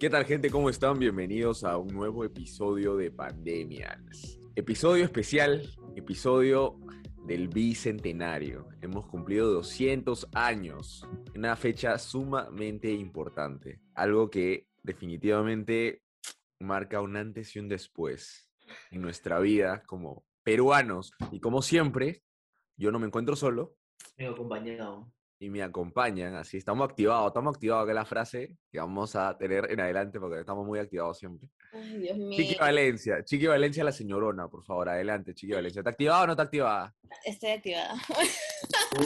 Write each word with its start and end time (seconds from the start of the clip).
¿Qué 0.00 0.08
tal 0.08 0.24
gente? 0.24 0.48
¿Cómo 0.48 0.70
están? 0.70 0.98
Bienvenidos 0.98 1.62
a 1.62 1.76
un 1.76 1.88
nuevo 1.88 2.24
episodio 2.24 2.96
de 2.96 3.10
Pandemias. 3.10 4.40
Episodio 4.56 5.04
especial, 5.04 5.60
episodio 5.94 6.80
del 7.26 7.48
bicentenario. 7.48 8.66
Hemos 8.80 9.04
cumplido 9.04 9.52
200 9.52 10.28
años, 10.32 11.06
una 11.36 11.54
fecha 11.54 11.98
sumamente 11.98 12.90
importante, 12.90 13.82
algo 13.94 14.30
que 14.30 14.68
definitivamente 14.82 16.02
marca 16.60 17.02
un 17.02 17.18
antes 17.18 17.54
y 17.54 17.58
un 17.58 17.68
después 17.68 18.50
en 18.90 19.02
nuestra 19.02 19.38
vida 19.38 19.82
como 19.82 20.24
peruanos. 20.42 21.12
Y 21.30 21.40
como 21.40 21.60
siempre, 21.60 22.22
yo 22.78 22.90
no 22.90 22.98
me 22.98 23.06
encuentro 23.06 23.36
solo. 23.36 23.76
Me 24.16 24.28
acompañado 24.28 25.12
y 25.40 25.48
me 25.48 25.62
acompañan. 25.62 26.36
Así 26.36 26.58
estamos 26.58 26.88
activados, 26.88 27.28
estamos 27.28 27.56
activados, 27.56 27.86
que 27.86 27.92
es 27.92 27.94
la 27.94 28.04
frase 28.04 28.56
que 28.70 28.78
vamos 28.78 29.16
a 29.16 29.36
tener 29.38 29.70
en 29.70 29.80
adelante 29.80 30.20
porque 30.20 30.40
estamos 30.40 30.66
muy 30.66 30.78
activados 30.78 31.18
siempre. 31.18 31.48
Ay, 31.72 31.98
Dios 31.98 32.18
mío. 32.18 32.36
Chiqui 32.36 32.54
Valencia, 32.56 33.24
Chiqui 33.24 33.46
Valencia, 33.46 33.82
la 33.82 33.92
señorona, 33.92 34.48
por 34.48 34.62
favor, 34.62 34.90
adelante, 34.90 35.34
Chiqui 35.34 35.52
Valencia. 35.54 35.80
¿Está 35.80 35.90
activada 35.90 36.22
o 36.22 36.26
no 36.26 36.32
está 36.34 36.42
activada? 36.44 36.94
Estoy 37.24 37.50
activada. 37.50 37.94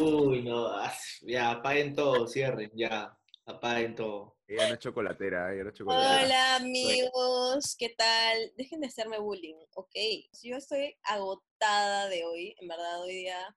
Uy, 0.02 0.42
no, 0.45 0.66
ah, 0.66 0.92
ya, 1.23 1.52
apaguen 1.52 1.95
todo, 1.95 2.27
cierren, 2.27 2.70
ya, 2.75 3.16
apaguen 3.47 3.95
todo. 3.95 4.34
Ella 4.47 4.69
no 4.69 4.75
es 4.75 4.80
chocolatera, 4.80 5.55
ella 5.55 5.62
no 5.62 5.70
es 5.70 5.77
chocolatera. 5.77 6.25
Hola 6.25 6.56
amigos, 6.56 7.77
¿qué 7.78 7.94
tal? 7.97 8.53
Dejen 8.56 8.81
de 8.81 8.89
hacerme 8.89 9.19
bullying, 9.19 9.56
¿ok? 9.75 9.94
Yo 10.42 10.56
estoy 10.56 10.97
agotada 11.05 12.09
de 12.09 12.25
hoy, 12.25 12.56
en 12.61 12.69
verdad 12.69 13.03
hoy 13.03 13.14
día 13.14 13.56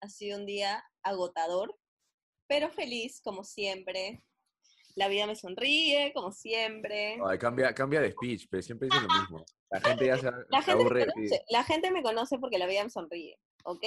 ha 0.00 0.08
sido 0.08 0.38
un 0.38 0.46
día 0.46 0.84
agotador, 1.02 1.74
pero 2.48 2.70
feliz 2.70 3.20
como 3.22 3.44
siempre. 3.44 4.22
La 4.94 5.08
vida 5.08 5.26
me 5.26 5.36
sonríe, 5.36 6.12
como 6.14 6.32
siempre. 6.32 7.18
Ay, 7.26 7.38
cambia, 7.38 7.74
cambia 7.74 8.00
de 8.00 8.12
speech, 8.12 8.46
pero 8.50 8.62
siempre 8.62 8.88
dice 8.90 9.02
lo 9.06 9.20
mismo. 9.20 9.44
La 9.70 9.80
gente 9.80 10.06
ya 10.06 10.16
se, 10.16 10.30
La 10.48 10.62
se 10.62 10.72
gente, 10.72 10.74
me 10.76 10.80
aburre 10.80 11.04
ti. 11.04 11.10
conoce, 11.12 11.44
la 11.50 11.64
gente 11.64 11.90
me 11.90 12.02
conoce 12.02 12.38
porque 12.38 12.56
la 12.58 12.66
vida 12.66 12.82
me 12.84 12.90
sonríe, 12.90 13.38
¿ok? 13.64 13.84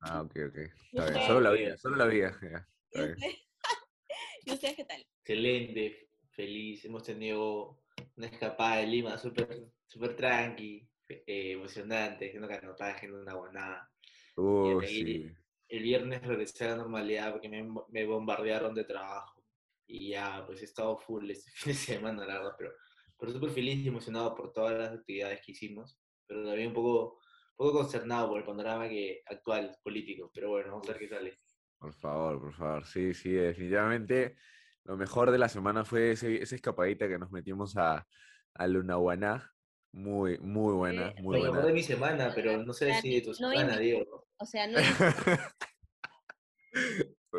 Ah, 0.00 0.22
ok, 0.22 0.36
ok. 0.48 0.58
¿Y 0.92 0.98
Está 0.98 1.10
bien, 1.10 1.26
solo 1.26 1.40
la 1.40 1.50
ustedes? 1.50 1.66
vida, 1.68 1.76
solo 1.78 1.96
la 1.96 2.06
vida. 2.06 2.38
ya, 2.42 2.68
¿Y 2.92 2.98
bien. 3.00 3.12
ustedes? 3.12 3.36
¿Y 4.46 4.52
ustedes 4.52 4.76
qué 4.76 4.84
tal? 4.84 5.06
Excelente, 5.24 6.08
feliz, 6.30 6.84
hemos 6.86 7.02
tenido 7.02 7.82
una 8.16 8.26
escapada 8.28 8.76
de 8.76 8.86
Lima 8.86 9.18
súper 9.18 9.66
super 9.86 10.16
tranqui, 10.16 10.88
eh, 11.08 11.52
emocionante, 11.52 12.28
haciendo 12.28 12.48
canotaje 12.48 13.06
en 13.06 13.14
una 13.14 13.34
guanada. 13.34 13.90
Uh, 14.36 14.80
sí. 14.82 15.26
El 15.68 15.82
viernes 15.82 16.26
regresé 16.26 16.64
a 16.64 16.70
la 16.70 16.76
normalidad 16.78 17.32
porque 17.32 17.48
me, 17.48 17.66
me 17.88 18.06
bombardearon 18.06 18.74
de 18.74 18.84
trabajo. 18.84 19.42
Y 19.86 20.10
ya, 20.10 20.44
pues 20.46 20.60
he 20.62 20.64
estado 20.64 20.96
full 20.98 21.30
este 21.30 21.50
fin 21.54 21.72
de 21.72 21.78
semana, 21.78 22.26
la 22.26 22.34
verdad, 22.38 22.54
pero, 22.58 22.72
pero 23.18 23.32
súper 23.32 23.50
feliz 23.50 23.78
y 23.78 23.88
emocionado 23.88 24.34
por 24.34 24.52
todas 24.52 24.78
las 24.78 24.92
actividades 24.92 25.40
que 25.44 25.52
hicimos, 25.52 25.98
pero 26.26 26.44
también 26.44 26.68
un 26.68 26.74
poco, 26.74 27.14
un 27.14 27.56
poco 27.56 27.78
consternado 27.78 28.28
por 28.28 28.38
el 28.38 28.44
panorama 28.44 28.88
que, 28.88 29.22
actual 29.26 29.76
político. 29.82 30.30
Pero 30.34 30.50
bueno, 30.50 30.72
vamos 30.72 30.88
a 30.88 30.92
ver 30.92 31.00
qué 31.00 31.08
sale. 31.08 31.34
Por 31.78 31.94
favor, 31.94 32.40
por 32.40 32.54
favor. 32.54 32.86
Sí, 32.86 33.14
sí, 33.14 33.30
definitivamente. 33.30 34.36
Lo 34.84 34.96
mejor 34.96 35.30
de 35.30 35.38
la 35.38 35.48
semana 35.48 35.84
fue 35.84 36.12
ese, 36.12 36.42
esa 36.42 36.54
escapadita 36.54 37.08
que 37.08 37.18
nos 37.18 37.30
metimos 37.30 37.76
a, 37.76 38.06
a 38.54 38.66
Lunahuaná. 38.66 39.52
Muy, 39.92 40.38
muy 40.38 40.74
buena, 40.74 41.12
Sí, 41.12 41.22
muy 41.22 41.38
Lo 41.38 41.42
mejor 41.44 41.56
buena. 41.56 41.68
de 41.68 41.72
mi 41.72 41.82
semana, 41.82 42.32
pero 42.34 42.62
no 42.62 42.72
sé 42.74 42.92
si 43.00 43.14
de 43.14 43.20
tu 43.22 43.34
semana. 43.34 43.78
Diego. 43.78 44.28
O 44.38 44.44
sea, 44.44 44.66
no 44.66 44.78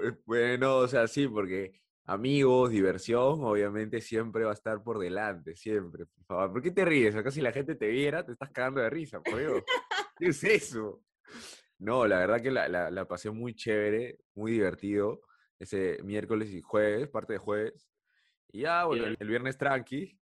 Bueno, 0.26 0.78
o 0.78 0.88
sea, 0.88 1.08
sí, 1.08 1.28
porque 1.28 1.82
amigos, 2.06 2.72
diversión, 2.72 3.44
obviamente 3.44 4.02
siempre 4.02 4.44
va 4.44 4.52
a 4.52 4.54
estar 4.54 4.84
por 4.84 5.00
delante, 5.00 5.56
siempre, 5.56 6.06
por 6.06 6.26
favor. 6.26 6.54
¿Por 6.54 6.62
qué 6.64 6.72
te 6.72 6.86
ríes? 6.86 7.16
Acá 7.16 7.32
si 7.32 7.42
la 7.42 7.52
gente 7.52 7.76
te 7.76 7.88
viera, 7.88 8.26
te 8.26 8.32
estás 8.32 8.50
cagando 8.52 8.82
de 8.82 8.90
risa, 8.90 9.22
por 9.22 9.40
Dios. 9.40 9.64
¿Qué 10.20 10.28
es 10.28 10.44
eso? 10.44 11.04
No, 11.78 12.06
la 12.08 12.20
verdad 12.20 12.42
que 12.42 12.52
la, 12.52 12.68
la- 12.68 12.92
la 12.92 13.08
pasé 13.08 13.32
muy 13.32 13.54
chévere, 13.56 14.20
muy 14.36 14.52
divertido, 14.54 15.22
ese 15.60 16.00
miércoles 16.04 16.52
y 16.52 16.62
jueves, 16.62 17.08
parte 17.10 17.34
de 17.34 17.40
jueves. 17.40 17.90
Y 18.52 18.62
ya, 18.62 18.86
bueno, 18.86 19.06
el, 19.06 19.28
viernes 19.28 19.58
tranqui. 19.58 20.20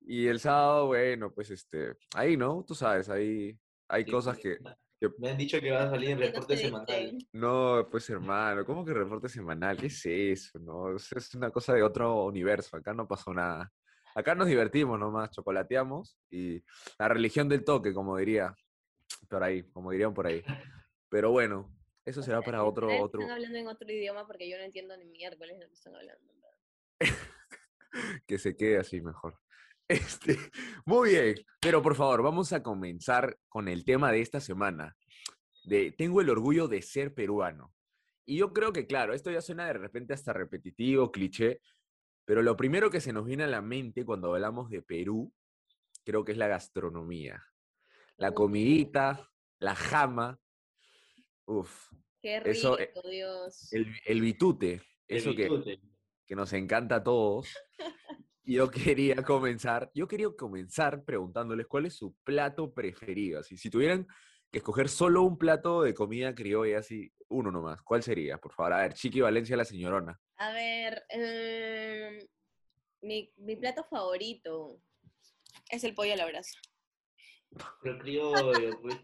Y 0.00 0.26
el 0.28 0.38
sábado, 0.38 0.86
bueno, 0.86 1.32
pues 1.34 1.50
este, 1.50 1.96
ahí, 2.14 2.36
¿no? 2.36 2.64
Tú 2.66 2.74
sabes, 2.74 3.08
ahí 3.08 3.58
hay 3.88 4.04
Sí, 4.04 4.10
cosas 4.10 4.36
me- 4.36 4.76
que, 4.98 5.08
Me 5.18 5.30
han 5.30 5.36
dicho 5.36 5.60
que 5.60 5.70
va 5.70 5.84
a 5.84 5.90
salir 5.90 6.10
en 6.10 6.18
reporte 6.18 6.56
se 6.56 6.64
semanal. 6.64 7.18
no, 7.32 7.88
pues 7.90 8.08
hermano, 8.10 8.64
¿cómo 8.64 8.84
que 8.84 8.94
reporte 8.94 9.28
semanal? 9.28 9.76
¿Qué 9.76 9.86
es 9.86 10.06
eso? 10.06 10.58
No, 10.58 10.94
es 10.96 11.34
una 11.34 11.50
cosa 11.50 11.74
de 11.74 11.82
otro 11.82 12.24
universo. 12.24 12.76
Acá 12.76 12.94
no 12.94 13.06
pasó 13.06 13.32
nada. 13.32 13.72
Acá 14.14 14.34
nos 14.34 14.48
divertimos 14.48 14.98
nomás, 14.98 15.30
chocolateamos 15.30 16.18
y 16.30 16.62
la 16.98 17.08
religión 17.08 17.48
del 17.50 17.64
toque, 17.64 17.92
como 17.92 18.16
diría 18.16 18.54
por 19.28 19.42
ahí, 19.42 19.62
como 19.72 19.90
dirían 19.90 20.14
por 20.14 20.26
ahí. 20.26 20.42
Pero 21.10 21.30
bueno, 21.30 21.70
eso 22.04 22.22
será 22.22 22.40
para 22.40 22.64
otro, 22.64 22.88
otro, 23.02 23.20
Están 23.20 23.36
hablando 23.36 23.58
en 23.58 23.68
otro 23.68 23.92
idioma 23.92 24.26
porque 24.26 24.48
yo 24.48 24.56
no 24.56 24.64
entiendo 24.64 24.96
ni 24.96 25.04
miércoles 25.04 25.58
lo 25.60 25.66
que 25.66 25.74
están 25.74 25.94
hablando. 25.94 26.32
que 28.26 28.38
se 28.38 28.56
quede 28.56 28.78
así 28.78 29.00
mejor. 29.00 29.38
Este, 29.88 30.36
muy 30.84 31.10
bien, 31.10 31.34
pero 31.60 31.80
por 31.80 31.94
favor, 31.94 32.22
vamos 32.22 32.52
a 32.52 32.62
comenzar 32.62 33.38
con 33.48 33.68
el 33.68 33.84
tema 33.84 34.10
de 34.10 34.20
esta 34.20 34.40
semana. 34.40 34.96
De 35.64 35.92
tengo 35.92 36.20
el 36.20 36.30
orgullo 36.30 36.68
de 36.68 36.82
ser 36.82 37.14
peruano. 37.14 37.72
Y 38.24 38.38
yo 38.38 38.52
creo 38.52 38.72
que, 38.72 38.86
claro, 38.86 39.14
esto 39.14 39.30
ya 39.30 39.40
suena 39.40 39.66
de 39.66 39.74
repente 39.74 40.12
hasta 40.12 40.32
repetitivo, 40.32 41.12
cliché, 41.12 41.60
pero 42.24 42.42
lo 42.42 42.56
primero 42.56 42.90
que 42.90 43.00
se 43.00 43.12
nos 43.12 43.24
viene 43.24 43.44
a 43.44 43.48
la 43.48 43.62
mente 43.62 44.04
cuando 44.04 44.34
hablamos 44.34 44.68
de 44.70 44.82
Perú, 44.82 45.32
creo 46.04 46.24
que 46.24 46.32
es 46.32 46.38
la 46.38 46.48
gastronomía. 46.48 47.44
La 48.16 48.30
Uf. 48.30 48.34
comidita, 48.34 49.30
la 49.60 49.76
jama, 49.76 50.40
uff, 51.46 51.92
Qué 52.20 52.40
rico, 52.40 52.50
Eso, 52.50 52.78
eh, 52.80 52.92
Dios. 53.08 53.72
el, 53.72 53.94
el 54.04 54.20
bitute, 54.20 54.82
El 55.06 55.16
eso 55.18 55.34
que, 55.36 55.78
que 56.26 56.34
nos 56.34 56.52
encanta 56.52 56.96
a 56.96 57.04
todos. 57.04 57.46
Yo 58.48 58.70
quería 58.70 59.16
comenzar, 59.24 59.90
yo 59.92 60.06
quería 60.06 60.28
comenzar 60.38 61.02
preguntándoles 61.02 61.66
cuál 61.66 61.86
es 61.86 61.96
su 61.96 62.14
plato 62.22 62.72
preferido. 62.72 63.40
Así, 63.40 63.56
si 63.56 63.70
tuvieran 63.70 64.06
que 64.52 64.58
escoger 64.58 64.88
solo 64.88 65.24
un 65.24 65.36
plato 65.36 65.82
de 65.82 65.92
comida 65.92 66.32
criolla, 66.32 66.78
así, 66.78 67.12
uno 67.28 67.50
nomás, 67.50 67.82
¿cuál 67.82 68.04
sería? 68.04 68.38
Por 68.38 68.52
favor, 68.52 68.74
a 68.74 68.82
ver, 68.82 68.94
Chiqui 68.94 69.20
Valencia, 69.20 69.56
la 69.56 69.64
señorona. 69.64 70.20
A 70.36 70.52
ver, 70.52 71.02
em, 71.08 72.18
mi, 73.02 73.32
mi 73.38 73.56
plato 73.56 73.82
favorito 73.82 74.80
es 75.68 75.82
el 75.82 75.94
pollo 75.94 76.12
a 76.12 76.16
la 76.16 76.26
brasa. 76.26 76.56
Pero 77.82 77.98
criollo, 77.98 78.80
pues. 78.80 78.96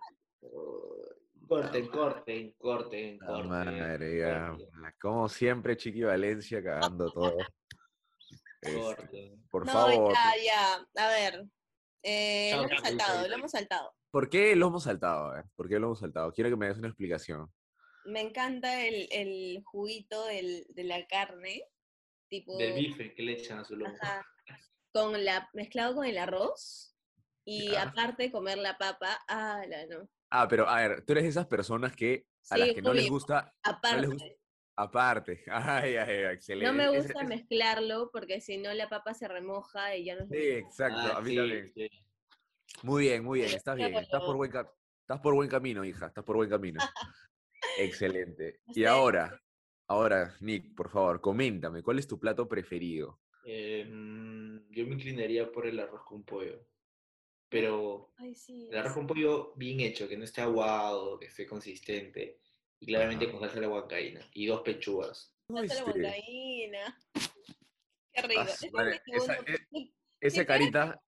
oh, 0.42 1.02
Corten, 1.48 1.88
corten, 1.88 2.54
corten, 2.58 3.18
corten. 3.18 3.48
madre, 3.48 4.18
ya, 4.18 4.50
corten, 4.50 4.68
Como 5.00 5.28
siempre, 5.28 5.76
Chiqui 5.76 6.02
Valencia 6.02 6.62
cagando 6.62 7.10
todo. 7.10 7.36
Este, 8.62 9.36
por 9.50 9.66
no, 9.66 9.72
favor, 9.72 10.14
ya, 10.14 10.32
ya. 10.44 11.04
A 11.04 11.08
ver, 11.08 11.44
eh, 12.02 12.52
lo 12.54 12.62
hemos 12.62 12.80
saltado, 12.80 13.28
lo 13.28 13.34
hemos 13.34 13.50
saltado. 13.50 13.94
¿por 14.10 14.28
qué 14.28 14.54
lo 14.56 14.66
hemos 14.68 14.84
saltado? 14.84 15.30
A 15.30 15.34
ver, 15.36 15.44
¿por 15.56 15.68
qué 15.68 15.78
lo 15.78 15.86
hemos 15.86 15.98
saltado? 16.00 16.32
Quiero 16.32 16.50
que 16.50 16.56
me 16.56 16.66
des 16.68 16.78
una 16.78 16.88
explicación. 16.88 17.50
Me 18.04 18.20
encanta 18.20 18.84
el, 18.86 19.08
el 19.10 19.62
juguito 19.64 20.26
del, 20.26 20.66
de 20.68 20.84
la 20.84 21.06
carne, 21.06 21.62
tipo... 22.28 22.56
Del 22.58 22.74
bife 22.74 23.14
que 23.14 23.22
le 23.22 23.32
echan 23.32 23.58
a 23.60 23.64
su 23.64 23.76
lomo. 23.76 23.94
Ajá. 24.00 24.24
Con 24.92 25.24
la, 25.24 25.48
mezclado 25.54 25.94
con 25.94 26.04
el 26.06 26.18
arroz 26.18 26.94
y 27.44 27.70
Ya. 27.70 27.84
aparte 27.84 28.30
comer 28.30 28.58
la 28.58 28.76
papa. 28.76 29.18
Ah, 29.28 29.62
la 29.66 29.86
no. 29.86 30.08
Ah, 30.30 30.46
pero 30.48 30.68
a 30.68 30.80
ver, 30.80 31.04
tú 31.06 31.12
eres 31.12 31.24
de 31.24 31.30
esas 31.30 31.46
personas 31.46 31.96
que 31.96 32.26
a 32.50 32.58
las 32.58 32.72
que 32.72 32.82
no 32.82 32.92
les 32.92 33.08
gusta, 33.08 33.54
Aparte. 33.62 34.06
gusta 34.06 34.24
aparte. 34.76 35.42
Ay, 35.50 35.96
ay, 35.96 36.24
ay, 36.24 36.34
excelente. 36.34 36.66
No 36.66 36.72
me 36.72 36.88
gusta 36.90 37.24
mezclarlo 37.24 38.10
porque 38.12 38.40
si 38.40 38.58
no 38.58 38.72
la 38.74 38.88
papa 38.88 39.14
se 39.14 39.28
remoja 39.28 39.96
y 39.96 40.04
ya 40.04 40.16
no 40.16 40.26
Sí, 40.26 40.36
exacto, 40.36 40.98
Ah, 40.98 41.18
a 41.18 41.20
mí 41.20 41.30
sí, 41.30 41.36
también. 41.36 41.72
sí. 41.74 41.88
Muy 42.82 43.02
bien, 43.02 43.24
muy 43.24 43.40
bien, 43.40 43.52
estás 43.54 43.76
bien, 43.76 43.94
estás 43.94 44.22
por 44.22 44.36
buen, 44.36 44.50
ca- 44.50 44.72
estás 45.00 45.20
por 45.20 45.34
buen 45.34 45.48
camino, 45.48 45.84
hija, 45.84 46.06
estás 46.06 46.24
por 46.24 46.36
buen 46.36 46.48
camino. 46.50 46.80
Excelente. 47.78 48.60
Y 48.74 48.84
ahora, 48.84 49.40
ahora, 49.86 50.34
Nick, 50.40 50.74
por 50.74 50.88
favor, 50.90 51.20
coméntame, 51.20 51.82
¿cuál 51.82 51.98
es 51.98 52.06
tu 52.08 52.18
plato 52.18 52.48
preferido? 52.48 53.20
Eh, 53.44 53.84
mm, 53.88 54.70
yo 54.70 54.86
me 54.86 54.94
inclinaría 54.94 55.50
por 55.50 55.66
el 55.66 55.78
arroz 55.80 56.04
con 56.04 56.24
pollo. 56.24 56.66
Pero 57.48 58.14
Ay, 58.16 58.34
sí. 58.34 58.68
el 58.70 58.78
arroz 58.78 58.94
con 58.94 59.06
pollo 59.06 59.52
bien 59.56 59.80
hecho, 59.80 60.08
que 60.08 60.16
no 60.16 60.24
esté 60.24 60.40
aguado, 60.40 61.18
que 61.18 61.26
esté 61.26 61.46
consistente. 61.46 62.40
Y 62.82 62.86
claramente 62.86 63.30
con 63.30 63.38
salsa 63.38 63.54
de 63.54 63.60
la 63.60 63.68
huancaína. 63.68 64.20
Y 64.34 64.46
dos 64.46 64.62
pechugas. 64.62 65.32
Salsa 65.46 65.74
de 65.76 65.82
huancaína. 65.84 66.98
Qué 68.12 68.22
rico. 68.22 68.40
ah, 68.40 68.44
Ese 68.50 68.66
es 68.66 68.72
vale, 68.72 69.00
mi 69.06 69.16
esa- 70.20 70.42
eh, 70.42 70.46
carita, 70.46 71.00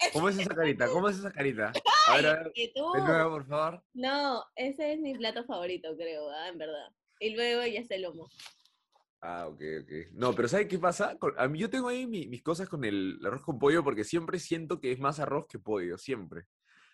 ¿cómo 0.12 0.28
es 0.28 0.38
esa 0.38 0.54
carita? 0.54 0.88
¿Cómo 0.88 1.08
es 1.08 1.18
esa 1.18 1.32
carita? 1.32 1.72
A 2.06 2.14
ver, 2.16 2.26
a 2.26 2.34
ver, 2.44 2.52
¿Y 2.54 2.72
tú? 2.72 2.92
de 2.92 3.00
nuevo, 3.02 3.30
por 3.30 3.46
favor. 3.48 3.82
No, 3.94 4.44
ese 4.54 4.92
es 4.92 5.00
mi 5.00 5.12
plato 5.18 5.44
favorito, 5.44 5.88
creo, 5.96 6.30
¿ah? 6.30 6.48
en 6.48 6.58
verdad. 6.58 6.88
Y 7.18 7.34
luego 7.34 7.66
ya 7.66 7.80
está 7.80 7.96
el 7.96 8.02
lomo. 8.02 8.28
Ah, 9.20 9.48
ok, 9.48 9.60
ok. 9.82 9.90
No, 10.12 10.32
pero 10.36 10.46
¿sabes 10.46 10.68
qué 10.68 10.78
pasa? 10.78 11.18
Con- 11.18 11.34
a 11.36 11.48
mí 11.48 11.58
yo 11.58 11.68
tengo 11.68 11.88
ahí 11.88 12.06
mi- 12.06 12.28
mis 12.28 12.44
cosas 12.44 12.68
con 12.68 12.84
el 12.84 13.18
arroz 13.26 13.42
con 13.42 13.58
pollo 13.58 13.82
porque 13.82 14.04
siempre 14.04 14.38
siento 14.38 14.80
que 14.80 14.92
es 14.92 15.00
más 15.00 15.18
arroz 15.18 15.46
que 15.48 15.58
pollo, 15.58 15.98
siempre. 15.98 16.42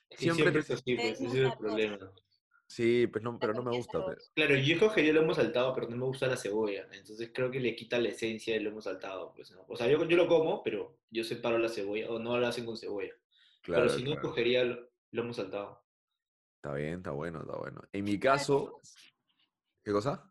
Es 0.08 0.20
Siempre 0.20 0.42
siempre 0.44 0.60
es 0.62 0.70
así, 0.70 0.94
pues, 0.94 1.06
Es 1.12 1.20
ese 1.20 1.26
es 1.26 1.34
el 1.52 1.58
problema. 1.58 1.98
Sí, 2.66 3.06
pues 3.06 3.22
no, 3.22 3.38
pero 3.38 3.52
no 3.54 3.62
me 3.62 3.76
gusta. 3.76 4.04
pero- 4.04 4.18
Claro, 4.34 4.56
yo 4.56 4.74
escogería 4.74 5.10
el 5.10 5.16
lomo 5.16 5.34
saltado, 5.34 5.74
pero 5.74 5.88
no 5.88 5.96
me 5.96 6.04
gusta 6.06 6.26
la 6.26 6.36
cebolla. 6.36 6.88
Entonces 6.92 7.30
creo 7.32 7.50
que 7.50 7.60
le 7.60 7.76
quita 7.76 7.98
la 7.98 8.08
esencia 8.08 8.54
del 8.54 8.64
lomo 8.64 8.80
saltado. 8.80 9.32
Pues, 9.34 9.50
¿no? 9.52 9.64
O 9.68 9.76
sea, 9.76 9.86
yo, 9.86 10.04
yo 10.06 10.16
lo 10.16 10.26
como, 10.26 10.62
pero 10.62 10.98
yo 11.10 11.22
separo 11.24 11.58
la 11.58 11.68
cebolla, 11.68 12.10
o 12.10 12.18
no 12.18 12.38
lo 12.38 12.46
hacen 12.46 12.64
con 12.66 12.76
cebolla. 12.76 13.12
Claro, 13.62 13.84
pero 13.84 13.94
si 13.96 14.02
no, 14.02 14.10
claro. 14.12 14.22
escogería 14.22 14.62
el 14.62 14.88
lomo 15.12 15.32
saltado. 15.32 15.84
Está 16.56 16.74
bien, 16.74 16.94
está 16.94 17.10
bueno, 17.10 17.40
está 17.42 17.56
bueno. 17.58 17.82
En 17.92 18.04
mi 18.04 18.18
caso, 18.18 18.80
¿qué 19.84 19.92
cosa? 19.92 20.30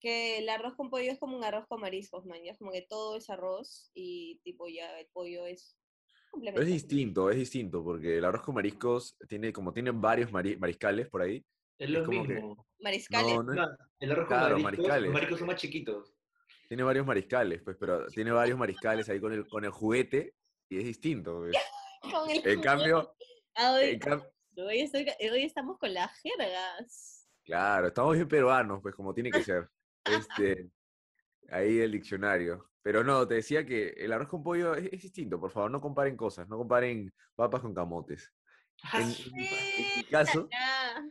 Que 0.00 0.38
el 0.38 0.48
arroz 0.48 0.74
con 0.74 0.90
pollo 0.90 1.10
es 1.12 1.18
como 1.18 1.36
un 1.36 1.44
arroz 1.44 1.66
con 1.66 1.80
mariscos, 1.80 2.24
man. 2.26 2.42
ya 2.42 2.52
Es 2.52 2.58
como 2.58 2.72
que 2.72 2.82
todo 2.82 3.16
es 3.16 3.28
arroz 3.30 3.90
y 3.94 4.38
tipo 4.42 4.66
ya 4.68 4.98
el 4.98 5.06
pollo 5.12 5.46
es 5.46 5.78
Pero 6.42 6.60
es 6.62 6.66
distinto, 6.66 7.30
es 7.30 7.36
distinto, 7.36 7.84
porque 7.84 8.18
el 8.18 8.24
arroz 8.24 8.42
con 8.42 8.54
mariscos 8.54 9.16
tiene, 9.28 9.52
como 9.52 9.72
tiene 9.72 9.90
varios 9.92 10.32
mari- 10.32 10.56
mariscales 10.58 11.08
por 11.08 11.22
ahí. 11.22 11.44
Es 11.78 11.88
Es 11.88 11.90
lo 11.90 12.08
que- 12.08 12.18
mismo. 12.20 12.66
Mariscales. 12.80 13.34
No, 13.34 13.42
no 13.42 13.52
es- 13.52 13.78
el 14.00 14.10
arroz 14.12 14.26
con 14.28 14.36
Claro, 14.38 14.58
mariscos, 14.58 14.62
mariscales. 14.64 15.04
los 15.04 15.12
mariscos 15.12 15.38
son 15.38 15.46
más 15.48 15.56
chiquitos. 15.60 16.14
tiene 16.68 16.82
varios 16.82 17.06
mariscales, 17.06 17.62
pues, 17.62 17.76
pero 17.78 18.06
tiene 18.06 18.30
varios 18.32 18.58
mariscales 18.58 19.08
ahí 19.08 19.20
con 19.20 19.32
el, 19.32 19.46
con 19.46 19.64
el 19.64 19.70
juguete 19.70 20.34
y 20.68 20.78
es 20.78 20.84
distinto. 20.84 21.38
pues. 21.40 21.52
Con 22.26 22.30
el 22.30 22.46
En 22.46 22.60
cambio, 22.60 23.14
Ah, 23.54 23.72
hoy, 23.74 23.84
en 23.90 24.00
cam- 24.00 24.26
hoy 24.56 24.80
estoy- 24.80 25.06
hoy 25.30 25.42
estamos 25.44 25.78
con 25.78 25.94
las 25.94 26.10
jergas. 26.20 27.28
claro, 27.44 27.86
estamos 27.88 28.14
bien 28.14 28.28
peruanos, 28.28 28.80
pues 28.82 28.94
como 28.94 29.14
tiene 29.14 29.30
que 29.30 29.42
ser. 29.50 29.68
Este, 30.04 30.68
ahí 31.48 31.78
el 31.78 31.92
diccionario. 31.92 32.70
Pero 32.82 33.02
no, 33.04 33.26
te 33.26 33.34
decía 33.36 33.64
que 33.64 33.88
el 33.96 34.12
arroz 34.12 34.28
con 34.28 34.42
pollo 34.42 34.74
es, 34.74 34.84
es 34.92 35.02
distinto, 35.02 35.40
por 35.40 35.50
favor, 35.50 35.70
no 35.70 35.80
comparen 35.80 36.16
cosas, 36.16 36.46
no 36.48 36.58
comparen 36.58 37.10
papas 37.34 37.62
con 37.62 37.72
camotes. 37.74 38.30
En, 38.92 39.02
en 39.02 39.44
en 39.44 39.96
mi 39.98 40.04
caso, 40.10 40.48
Ah, 40.52 41.02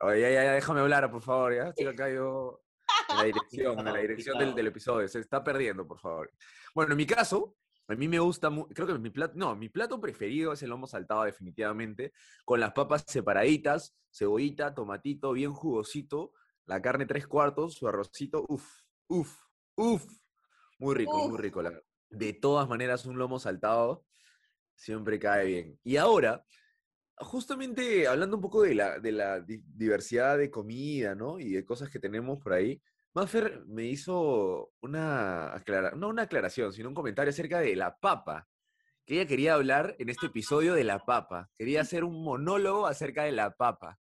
Oye, 0.00 0.20
ya, 0.20 0.30
ya, 0.44 0.52
déjame 0.52 0.80
hablar, 0.80 1.10
por 1.10 1.22
favor, 1.22 1.54
ya 1.54 1.68
estoy 1.68 1.86
acá 1.86 2.10
yo 2.10 2.62
en 3.10 3.16
la 3.16 3.24
dirección, 3.24 3.78
en 3.78 3.84
la 3.84 3.98
dirección 3.98 4.38
del, 4.38 4.54
del 4.54 4.66
episodio, 4.66 5.08
se 5.08 5.20
está 5.20 5.42
perdiendo, 5.42 5.86
por 5.86 5.98
favor. 5.98 6.30
Bueno, 6.74 6.92
en 6.92 6.96
mi 6.98 7.06
caso, 7.06 7.56
a 7.88 7.94
mí 7.94 8.08
me 8.08 8.18
gusta, 8.18 8.50
creo 8.74 8.86
que 8.86 8.98
mi 8.98 9.10
plato, 9.10 9.34
no, 9.36 9.54
mi 9.56 9.68
plato 9.68 10.00
preferido 10.00 10.52
es 10.52 10.62
el 10.62 10.70
lomo 10.70 10.86
saltado 10.86 11.24
definitivamente, 11.24 12.12
con 12.44 12.60
las 12.60 12.72
papas 12.72 13.04
separaditas, 13.06 13.96
cebollita, 14.12 14.74
tomatito, 14.74 15.32
bien 15.32 15.52
jugosito, 15.52 16.32
la 16.66 16.80
carne 16.82 17.06
tres 17.06 17.26
cuartos, 17.26 17.74
su 17.74 17.86
arrocito, 17.88 18.44
uff, 18.48 18.82
uff, 19.08 19.42
uff, 19.76 20.04
muy 20.78 20.94
rico, 20.94 21.18
muy 21.18 21.34
Uf. 21.34 21.40
rico. 21.40 21.62
la- 21.62 21.80
de 22.10 22.32
todas 22.32 22.68
maneras, 22.68 23.06
un 23.06 23.18
lomo 23.18 23.38
saltado 23.38 24.04
siempre 24.76 25.18
cae 25.18 25.46
bien. 25.46 25.80
Y 25.82 25.96
ahora, 25.96 26.44
justamente 27.18 28.06
hablando 28.06 28.36
un 28.36 28.42
poco 28.42 28.62
de 28.62 28.74
la, 28.74 28.98
de 28.98 29.12
la 29.12 29.40
di- 29.40 29.62
diversidad 29.66 30.38
de 30.38 30.50
comida, 30.50 31.14
¿no? 31.14 31.38
Y 31.38 31.50
de 31.52 31.64
cosas 31.64 31.90
que 31.90 31.98
tenemos 31.98 32.38
por 32.40 32.52
ahí, 32.52 32.80
Maffer 33.14 33.64
me 33.66 33.84
hizo 33.84 34.72
una, 34.80 35.54
aclara- 35.54 35.92
no 35.94 36.08
una 36.08 36.22
aclaración, 36.22 36.72
sino 36.72 36.88
un 36.88 36.94
comentario 36.94 37.30
acerca 37.30 37.60
de 37.60 37.76
la 37.76 37.96
papa. 37.96 38.48
Que 39.06 39.14
ella 39.16 39.26
quería 39.26 39.54
hablar 39.54 39.96
en 39.98 40.08
este 40.08 40.26
episodio 40.26 40.74
de 40.74 40.82
la 40.84 40.98
papa. 40.98 41.50
Quería 41.54 41.82
hacer 41.82 42.04
un 42.04 42.24
monólogo 42.24 42.86
acerca 42.86 43.24
de 43.24 43.32
la 43.32 43.50
papa. 43.54 43.98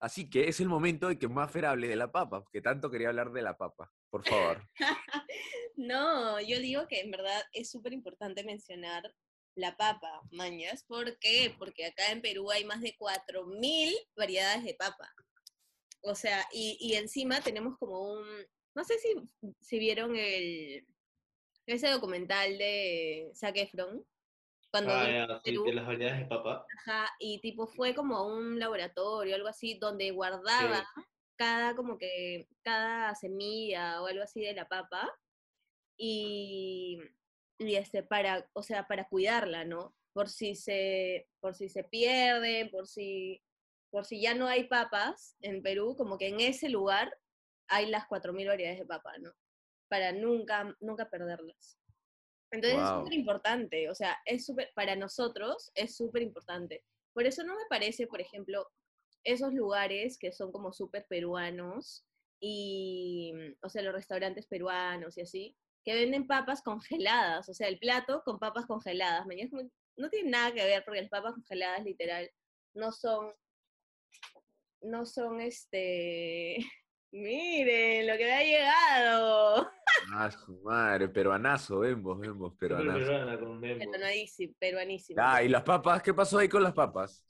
Así 0.00 0.30
que 0.30 0.48
es 0.48 0.60
el 0.60 0.68
momento 0.68 1.08
de 1.08 1.18
que 1.18 1.28
Maffer 1.28 1.66
hable 1.66 1.86
de 1.88 1.96
la 1.96 2.10
papa, 2.10 2.44
que 2.50 2.60
tanto 2.62 2.90
quería 2.90 3.08
hablar 3.08 3.30
de 3.32 3.42
la 3.42 3.56
papa. 3.56 3.92
Por 4.10 4.24
favor. 4.26 4.62
No, 5.80 6.40
yo 6.40 6.58
digo 6.58 6.88
que 6.88 7.00
en 7.00 7.12
verdad 7.12 7.40
es 7.52 7.70
súper 7.70 7.92
importante 7.92 8.42
mencionar 8.42 9.14
la 9.58 9.76
papa, 9.76 10.22
mañas. 10.30 10.84
¿Por 10.84 11.18
qué? 11.18 11.54
Porque 11.58 11.86
acá 11.86 12.10
en 12.12 12.22
Perú 12.22 12.50
hay 12.50 12.64
más 12.64 12.80
de 12.80 12.96
4.000 12.96 13.94
variedades 14.16 14.64
de 14.64 14.74
papa. 14.74 15.12
O 16.02 16.14
sea, 16.14 16.46
y, 16.52 16.76
y 16.80 16.94
encima 16.94 17.40
tenemos 17.40 17.76
como 17.78 18.00
un, 18.12 18.24
no 18.74 18.84
sé 18.84 18.98
si, 18.98 19.14
si 19.60 19.78
vieron 19.78 20.14
el, 20.16 20.86
ese 21.66 21.88
documental 21.90 22.56
de 22.56 23.30
Zac 23.34 23.56
Efron, 23.56 24.04
cuando 24.70 24.92
Ah, 24.92 25.10
ya, 25.10 25.24
a 25.24 25.40
sí, 25.44 25.52
Perú, 25.52 25.64
de 25.64 25.72
las 25.74 25.86
variedades 25.86 26.20
de 26.20 26.26
papa. 26.26 26.64
ajá, 26.78 27.10
y 27.18 27.40
tipo 27.40 27.66
fue 27.66 27.94
como 27.94 28.26
un 28.26 28.58
laboratorio, 28.58 29.34
algo 29.34 29.48
así, 29.48 29.78
donde 29.78 30.10
guardaba 30.12 30.86
cada 31.36 31.74
como 31.74 31.98
que, 31.98 32.48
cada 32.62 33.14
semilla 33.14 34.02
o 34.02 34.06
algo 34.06 34.22
así 34.22 34.40
de 34.40 34.54
la 34.54 34.68
papa, 34.68 35.10
y, 35.96 36.98
y 37.58 37.74
este, 37.74 38.02
para, 38.02 38.48
o 38.52 38.62
sea, 38.62 38.86
para 38.86 39.08
cuidarla, 39.08 39.64
¿no? 39.64 39.94
Por 40.12 40.28
si 40.28 40.54
se, 40.54 41.28
por 41.40 41.54
si 41.54 41.68
se 41.68 41.84
pierden, 41.84 42.70
por 42.70 42.86
si, 42.86 43.42
por 43.90 44.04
si 44.04 44.20
ya 44.20 44.34
no 44.34 44.46
hay 44.46 44.64
papas 44.64 45.36
en 45.40 45.62
Perú, 45.62 45.96
como 45.96 46.18
que 46.18 46.28
en 46.28 46.40
ese 46.40 46.68
lugar 46.68 47.12
hay 47.68 47.86
las 47.86 48.06
4.000 48.08 48.46
variedades 48.46 48.78
de 48.78 48.86
papa, 48.86 49.12
¿no? 49.18 49.32
Para 49.88 50.12
nunca, 50.12 50.74
nunca 50.80 51.10
perderlas. 51.10 51.78
Entonces 52.50 52.78
es 52.78 52.84
Guau. 52.84 53.00
súper 53.00 53.12
importante, 53.14 53.90
o 53.90 53.94
sea, 53.94 54.16
es 54.24 54.46
súper, 54.46 54.70
para 54.74 54.96
nosotros 54.96 55.70
es 55.74 55.96
súper 55.96 56.22
importante. 56.22 56.82
Por 57.12 57.26
eso 57.26 57.44
no 57.44 57.54
me 57.54 57.66
parece, 57.68 58.06
por 58.06 58.20
ejemplo, 58.20 58.66
esos 59.24 59.52
lugares 59.52 60.16
que 60.18 60.32
son 60.32 60.50
como 60.52 60.72
súper 60.72 61.06
peruanos 61.08 62.06
y, 62.40 63.32
o 63.62 63.68
sea, 63.68 63.82
los 63.82 63.92
restaurantes 63.92 64.46
peruanos 64.46 65.18
y 65.18 65.22
así, 65.22 65.56
que 65.84 65.94
venden 65.94 66.26
papas 66.26 66.62
congeladas, 66.62 67.48
o 67.48 67.54
sea, 67.54 67.68
el 67.68 67.78
plato 67.78 68.22
con 68.24 68.38
papas 68.38 68.66
congeladas. 68.66 69.26
Como- 69.50 69.70
No 69.96 70.10
tiene 70.10 70.30
nada 70.30 70.52
que 70.52 70.64
ver 70.64 70.84
porque 70.84 71.00
las 71.02 71.10
papas 71.10 71.34
congeladas, 71.34 71.84
literal, 71.84 72.30
no 72.74 72.92
son, 72.92 73.32
no 74.82 75.04
son 75.06 75.40
este, 75.40 76.58
miren 77.12 78.06
lo 78.06 78.16
que 78.16 78.24
me 78.24 78.32
ha 78.34 78.42
llegado. 78.42 79.70
Ah, 80.14 80.30
su 80.30 80.60
madre, 80.62 81.08
peruanazo, 81.08 81.80
vemos, 81.80 82.18
vemos, 82.18 82.54
peruanazo. 82.58 82.98
peruana 82.98 83.38
con 83.38 83.60
Memo. 83.60 83.78
Peruanísimo, 83.92 84.54
peruanísimo. 84.58 85.20
Ah, 85.22 85.42
¿y 85.42 85.48
las 85.48 85.62
papas? 85.62 86.02
¿Qué 86.02 86.14
pasó 86.14 86.38
ahí 86.38 86.48
con 86.48 86.62
las 86.62 86.72
papas? 86.72 87.24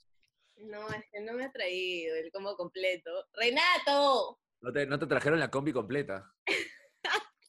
No, 0.57 0.87
es 0.89 1.03
que 1.11 1.21
no 1.21 1.33
me 1.33 1.45
ha 1.45 1.51
traído 1.51 2.15
el 2.17 2.31
combo 2.31 2.55
completo. 2.55 3.09
¡Renato! 3.33 4.39
¿No 4.61 4.73
te, 4.73 4.85
no 4.85 4.99
te 4.99 5.07
trajeron 5.07 5.39
la 5.39 5.49
combi 5.49 5.71
completa? 5.71 6.31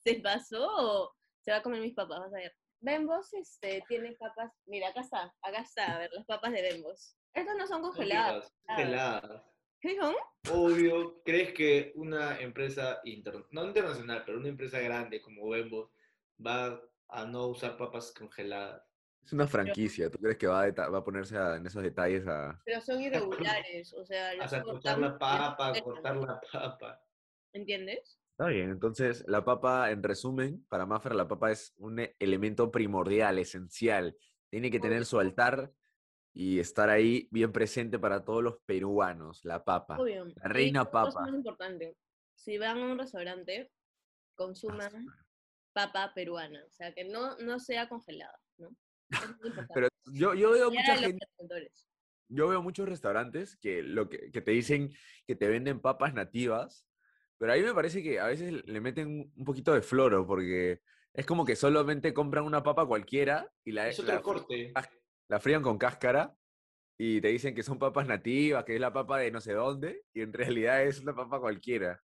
¿Se 0.04 0.14
pasó? 0.20 1.14
Se 1.40 1.50
va 1.50 1.58
a 1.58 1.62
comer 1.62 1.80
mis 1.80 1.94
papas, 1.94 2.18
vas 2.20 2.32
a 2.32 2.36
ver. 2.36 2.54
Bembos 2.80 3.32
este, 3.34 3.84
tiene 3.88 4.12
papas. 4.12 4.52
Mira, 4.66 4.88
acá 4.88 5.00
está, 5.00 5.34
acá 5.42 5.60
está, 5.60 5.96
a 5.96 5.98
ver, 5.98 6.10
las 6.12 6.24
papas 6.26 6.52
de 6.52 6.62
Bembos. 6.62 7.16
Estas 7.34 7.56
no 7.56 7.66
son 7.66 7.82
congeladas. 7.82 8.52
Congeladas. 8.66 9.42
¿Qué 9.80 9.96
son? 9.96 10.14
Obvio, 10.50 11.22
¿crees 11.22 11.52
que 11.54 11.92
una 11.94 12.38
empresa, 12.40 13.00
inter- 13.04 13.46
no 13.50 13.64
internacional, 13.64 14.22
pero 14.26 14.38
una 14.38 14.48
empresa 14.48 14.78
grande 14.80 15.20
como 15.22 15.48
Bembo 15.48 15.92
va 16.44 16.80
a 17.08 17.24
no 17.26 17.46
usar 17.48 17.76
papas 17.76 18.12
congeladas? 18.12 18.82
Es 19.24 19.32
una 19.34 19.46
franquicia. 19.46 20.10
¿Tú 20.10 20.18
crees 20.18 20.38
que 20.38 20.46
va 20.46 20.62
a, 20.64 20.70
va 20.88 20.98
a 20.98 21.04
ponerse 21.04 21.36
a- 21.36 21.56
en 21.56 21.66
esos 21.66 21.82
detalles 21.82 22.26
a... 22.26 22.60
Pero 22.64 22.80
son 22.80 23.00
irregulares, 23.02 23.92
o 23.94 24.04
sea, 24.04 24.32
O 24.32 24.36
las 24.36 24.50
sea, 24.50 24.62
cortar 24.62 24.98
la 24.98 25.18
papa, 25.18 25.72
cortar 25.82 26.16
la 26.16 26.40
papa. 26.40 27.02
¿Entiendes? 27.52 28.19
Está 28.40 28.48
bien, 28.48 28.70
entonces 28.70 29.22
la 29.28 29.44
papa, 29.44 29.90
en 29.90 30.02
resumen, 30.02 30.64
para 30.70 30.86
Maffer, 30.86 31.14
la 31.14 31.28
papa 31.28 31.52
es 31.52 31.74
un 31.76 31.98
e- 31.98 32.16
elemento 32.18 32.70
primordial, 32.70 33.38
esencial. 33.38 34.16
Tiene 34.48 34.70
que 34.70 34.80
tener 34.80 35.04
su 35.04 35.20
altar 35.20 35.70
y 36.32 36.58
estar 36.58 36.88
ahí 36.88 37.28
bien 37.30 37.52
presente 37.52 37.98
para 37.98 38.24
todos 38.24 38.42
los 38.42 38.56
peruanos, 38.64 39.44
la 39.44 39.62
papa. 39.62 39.98
Obvio. 39.98 40.24
La 40.36 40.48
reina 40.48 40.80
Y 40.80 40.90
papa. 40.90 41.20
más 41.20 41.34
importante, 41.34 41.98
si 42.34 42.56
van 42.56 42.78
a 42.78 42.92
un 42.92 42.98
restaurante, 42.98 43.70
consuman 44.34 44.90
papa 45.74 46.10
peruana, 46.14 46.64
o 46.66 46.70
sea, 46.70 46.94
que 46.94 47.04
no, 47.04 47.36
no 47.40 47.58
sea 47.60 47.90
congelada, 47.90 48.40
¿no? 48.56 48.70
Es 49.10 49.38
muy 49.38 49.48
importante. 49.68 49.74
Pero 49.74 49.88
yo, 50.14 50.32
yo 50.32 50.52
veo 50.52 50.70
mucha 50.70 50.96
gente, 50.96 51.26
yo 52.30 52.48
veo 52.48 52.62
muchos 52.62 52.88
restaurantes 52.88 53.58
que, 53.58 53.82
lo 53.82 54.08
que, 54.08 54.30
que 54.30 54.40
te 54.40 54.52
dicen 54.52 54.94
que 55.26 55.36
te 55.36 55.46
venden 55.46 55.78
papas 55.82 56.14
nativas, 56.14 56.89
pero 57.40 57.52
ahí 57.54 57.62
me 57.62 57.72
parece 57.72 58.02
que 58.02 58.20
a 58.20 58.26
veces 58.26 58.52
le 58.66 58.80
meten 58.82 59.32
un- 59.34 59.44
poquito 59.46 59.72
de 59.72 59.80
floro, 59.80 60.26
porque 60.26 60.82
es 61.14 61.24
como 61.24 61.46
que 61.46 61.56
solamente 61.56 62.12
compran 62.12 62.44
una 62.44 62.62
papa 62.62 62.84
cualquiera 62.84 63.50
y 63.64 63.72
la, 63.72 63.88
Es 63.88 63.98
otro 63.98 64.14
la- 64.14 64.20
corte. 64.22 64.74
la 65.26 65.40
frían 65.40 65.62
con 65.62 65.78
cáscara 65.78 66.36
y 66.98 67.22
te 67.22 67.28
dicen 67.28 67.54
que 67.54 67.62
son 67.62 67.78
papas 67.78 68.06
nativas, 68.06 68.64
que 68.64 68.74
es 68.74 68.80
la 68.80 68.92
papa 68.92 69.18
de 69.18 69.30
no 69.30 69.40
sé 69.40 69.54
dónde, 69.54 70.04
y 70.12 70.20
en 70.20 70.34
realidad 70.34 70.84
es 70.84 71.00
una 71.00 71.14
papa 71.14 71.40
cualquiera. 71.40 72.04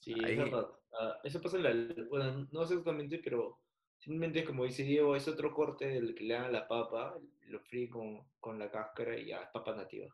Sí, 0.00 0.14
Ahí- 0.24 0.32
es 0.32 0.38
verdad. 0.38 0.66
Ah, 0.98 1.18
eso 1.24 1.42
pasa 1.42 1.58
en 1.58 1.62
la... 1.64 2.04
Bueno, 2.08 2.48
no 2.50 2.64
sé 2.64 2.72
exactamente, 2.74 3.20
pero 3.22 3.60
Simplemente, 3.98 4.44
como 4.44 4.64
dice 4.64 4.82
Diego, 4.82 5.16
es 5.16 5.26
otro 5.28 5.54
corte 5.54 5.86
del 5.86 6.14
que 6.14 6.24
le 6.24 6.34
dan 6.34 6.44
a 6.44 6.50
la 6.50 6.68
papa, 6.68 7.18
lo 7.46 7.60
fríe 7.60 7.88
con, 7.88 8.28
con 8.38 8.58
la 8.58 8.70
cáscara 8.70 9.18
y 9.18 9.28
ya, 9.28 9.38
es 9.44 9.48
papa 9.50 9.74
nativa. 9.74 10.12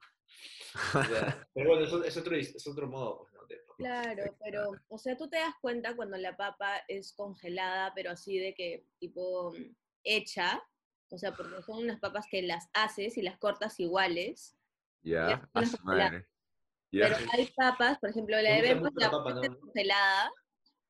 O 0.74 1.02
sea, 1.04 1.48
pero 1.54 1.70
bueno, 1.70 1.84
es, 1.84 2.06
es 2.08 2.16
otro, 2.16 2.36
es 2.36 2.66
otro 2.66 2.86
modo, 2.88 3.18
pues, 3.18 3.32
¿no? 3.34 3.46
de. 3.46 3.60
Claro, 3.76 4.36
pero, 4.44 4.70
o 4.88 4.98
sea, 4.98 5.16
tú 5.16 5.28
te 5.28 5.38
das 5.38 5.54
cuenta 5.60 5.96
cuando 5.96 6.16
la 6.18 6.36
papa 6.36 6.82
es 6.86 7.12
congelada, 7.14 7.92
pero 7.94 8.10
así 8.10 8.38
de 8.38 8.54
que, 8.54 8.84
tipo, 8.98 9.52
hecha, 10.04 10.62
o 11.08 11.18
sea, 11.18 11.32
porque 11.32 11.62
son 11.62 11.78
unas 11.84 11.98
papas 11.98 12.26
que 12.30 12.42
las 12.42 12.68
haces 12.74 13.16
y 13.16 13.22
las 13.22 13.38
cortas 13.38 13.80
iguales, 13.80 14.56
Ya, 15.02 15.48
madre. 15.82 16.26
Ya. 16.92 17.08
pero 17.08 17.30
hay 17.32 17.46
papas, 17.56 17.98
por 17.98 18.10
ejemplo, 18.10 18.36
la 18.40 18.52
de 18.54 18.62
Bembo, 18.62 18.88
la 18.94 19.10
papa, 19.10 19.32
¿no? 19.34 19.40
congelada, 19.60 20.32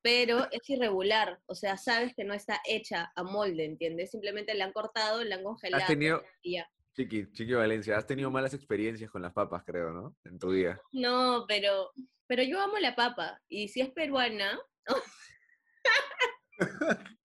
pero 0.01 0.47
es 0.51 0.67
irregular, 0.69 1.39
o 1.45 1.55
sea, 1.55 1.77
sabes 1.77 2.13
que 2.15 2.23
no 2.23 2.33
está 2.33 2.59
hecha 2.65 3.11
a 3.15 3.23
molde, 3.23 3.65
¿entiendes? 3.65 4.11
Simplemente 4.11 4.53
la 4.55 4.65
han 4.65 4.73
cortado, 4.73 5.23
la 5.23 5.35
han 5.35 5.43
congelado 5.43 5.85
tenido- 5.87 6.23
y 6.41 6.55
ya. 6.55 6.69
Chiqui, 6.95 7.31
Chiqui 7.31 7.53
Valencia, 7.53 7.97
has 7.97 8.05
tenido 8.05 8.29
malas 8.31 8.53
experiencias 8.53 9.09
con 9.09 9.21
las 9.21 9.33
papas, 9.33 9.63
creo, 9.65 9.91
¿no? 9.91 10.15
En 10.23 10.37
tu 10.39 10.51
vida. 10.51 10.81
No, 10.91 11.45
pero, 11.47 11.91
pero 12.27 12.43
yo 12.43 12.59
amo 12.61 12.77
la 12.79 12.95
papa, 12.95 13.39
y 13.47 13.67
si 13.69 13.81
es 13.81 13.89
peruana, 13.91 14.59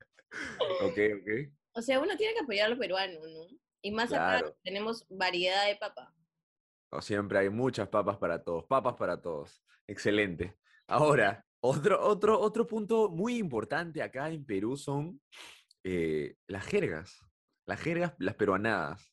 Ok, 0.82 0.98
ok. 1.20 1.52
O 1.78 1.82
sea, 1.82 2.00
uno 2.00 2.16
tiene 2.16 2.32
que 2.32 2.40
apoyar 2.40 2.66
a 2.66 2.68
lo 2.70 2.78
peruano, 2.78 3.20
¿no? 3.20 3.48
Y 3.82 3.90
más 3.90 4.10
acá 4.10 4.38
Claro. 4.38 4.56
tenemos 4.64 5.04
variedad 5.10 5.66
de 5.66 5.76
papa. 5.76 6.10
O 6.90 7.02
siempre 7.02 7.38
hay 7.38 7.50
muchas 7.50 7.86
papas 7.90 8.16
para 8.16 8.42
todos, 8.42 8.64
papas 8.64 8.94
para 8.94 9.20
todos. 9.20 9.62
Excelente. 9.86 10.56
Ahora, 10.86 11.44
otro, 11.60 12.02
otro, 12.02 12.40
otro 12.40 12.66
punto 12.66 13.10
muy 13.10 13.36
importante 13.36 14.02
acá 14.02 14.30
en 14.30 14.46
Perú 14.46 14.78
son 14.78 15.20
eh, 15.84 16.36
las 16.46 16.64
jergas. 16.64 17.20
Las 17.66 17.78
jergas, 17.78 18.14
las 18.20 18.36
peruanadas. 18.36 19.12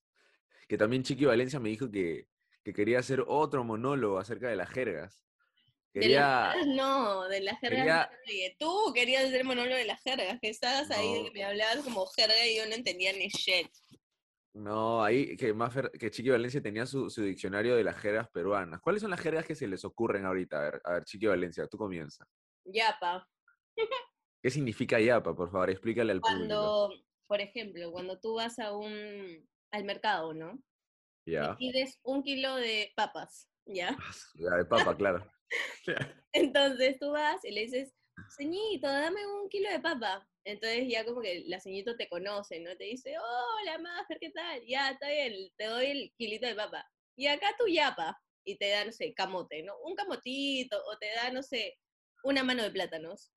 Que 0.68 0.78
también 0.78 1.04
Chiqui 1.04 1.26
Valencia 1.26 1.60
me 1.60 1.70
dijo 1.70 1.90
que, 1.92 2.28
que 2.64 2.74
quería 2.74 3.00
hacer 3.00 3.24
otro 3.28 3.64
monólogo 3.64 4.18
acerca 4.20 4.48
de 4.50 4.56
las 4.56 4.70
jergas. 4.70 5.24
De 5.94 6.02
Quería... 6.02 6.56
las 6.56 6.68
no, 6.68 7.28
de 7.28 7.42
las 7.42 7.60
jergas. 7.60 8.10
quería- 8.26 8.50
no 8.50 8.56
Tú 8.58 8.94
querías 8.94 9.26
hacer 9.26 9.44
monólogo 9.44 9.76
de 9.76 9.86
las 9.86 10.02
jergas, 10.02 10.40
que 10.42 10.50
estabas 10.50 10.90
ahí 10.92 11.26
que 11.26 11.32
me 11.32 11.44
hablabas 11.44 11.84
como 11.84 12.06
jerga 12.08 12.48
y 12.48 12.58
yo 12.58 12.66
no 12.68 12.74
entendía 12.74 13.14
ni 13.14 13.28
shit. 13.28 13.70
No, 14.56 15.04
ahí 15.04 15.36
que 15.36 15.54
más 15.54 15.74
Fer- 15.76 15.92
que 15.92 16.10
Chiqui 16.12 16.30
Valencia 16.30 16.62
tenía 16.62 16.86
su, 16.86 17.10
su 17.10 17.24
diccionario 17.24 17.76
de 17.76 17.84
las 17.84 17.96
jergas 17.98 18.30
peruanas. 18.30 18.80
¿Cuáles 18.82 19.02
son 19.02 19.12
las 19.12 19.20
jergas 19.20 19.46
que 19.46 19.56
se 19.56 19.68
les 19.68 19.84
ocurren 19.84 20.26
ahorita? 20.26 20.58
A 20.60 20.62
ver, 20.64 20.82
a 20.84 20.94
ver, 20.94 21.04
Chiqui 21.06 21.26
Valencia, 21.28 21.68
tú 21.68 21.78
comienza. 21.78 22.26
Yapa. 22.66 23.28
¿Qué 24.42 24.50
significa 24.52 25.00
yapa? 25.00 25.36
Por 25.36 25.52
favor, 25.52 25.70
explícale 25.70 26.12
al 26.12 26.22
público. 26.22 26.38
Cuando, 26.40 26.94
por 27.28 27.40
ejemplo, 27.42 27.92
cuando 27.92 28.20
tú 28.20 28.36
vas 28.36 28.60
a 28.60 28.76
un 28.76 29.48
al 29.74 29.84
mercado, 29.84 30.34
¿no? 30.34 30.64
Ya. 31.26 31.56
Y 31.58 31.72
pides 31.72 32.00
un 32.04 32.24
kilo 32.24 32.56
de 32.56 32.94
papas, 32.96 33.50
¿ya? 33.66 33.98
Ya, 34.36 34.58
de 34.58 34.66
papa, 34.66 34.96
claro. 34.96 35.30
Entonces 36.34 36.98
tú 37.00 37.12
vas 37.12 37.44
y 37.44 37.52
le 37.52 37.62
dices, 37.62 37.94
ceñito, 38.38 38.88
dame 38.88 39.26
un 39.26 39.50
kilo 39.50 39.70
de 39.70 39.80
papa. 39.80 40.28
Entonces 40.46 40.88
ya 40.88 41.04
como 41.06 41.22
que 41.22 41.44
la 41.48 41.60
ceñito 41.60 41.96
te 41.96 42.08
conoce, 42.08 42.60
¿no? 42.60 42.76
Te 42.78 42.84
dice, 42.86 43.16
hola, 43.18 43.80
Mafer, 43.80 44.20
¿qué 44.20 44.30
tal? 44.30 44.62
Ya, 44.68 44.92
está 44.92 45.10
bien, 45.10 45.50
te 45.58 45.66
doy 45.66 45.86
el 45.88 46.14
kilito 46.18 46.46
de 46.46 46.56
papa. 46.56 46.86
Y 47.18 47.28
acá 47.28 47.48
tu 47.58 47.68
yapa. 47.68 48.20
Y 48.46 48.58
te 48.58 48.70
da, 48.70 48.84
no 48.84 48.92
sé, 48.92 49.14
camote, 49.14 49.64
¿no? 49.64 49.74
Un 49.86 49.96
camotito, 49.96 50.78
o 50.86 50.98
te 50.98 51.08
da, 51.16 51.32
no 51.32 51.42
sé, 51.42 51.80
una 52.24 52.44
mano 52.44 52.62
de 52.62 52.72
plátanos. 52.72 53.32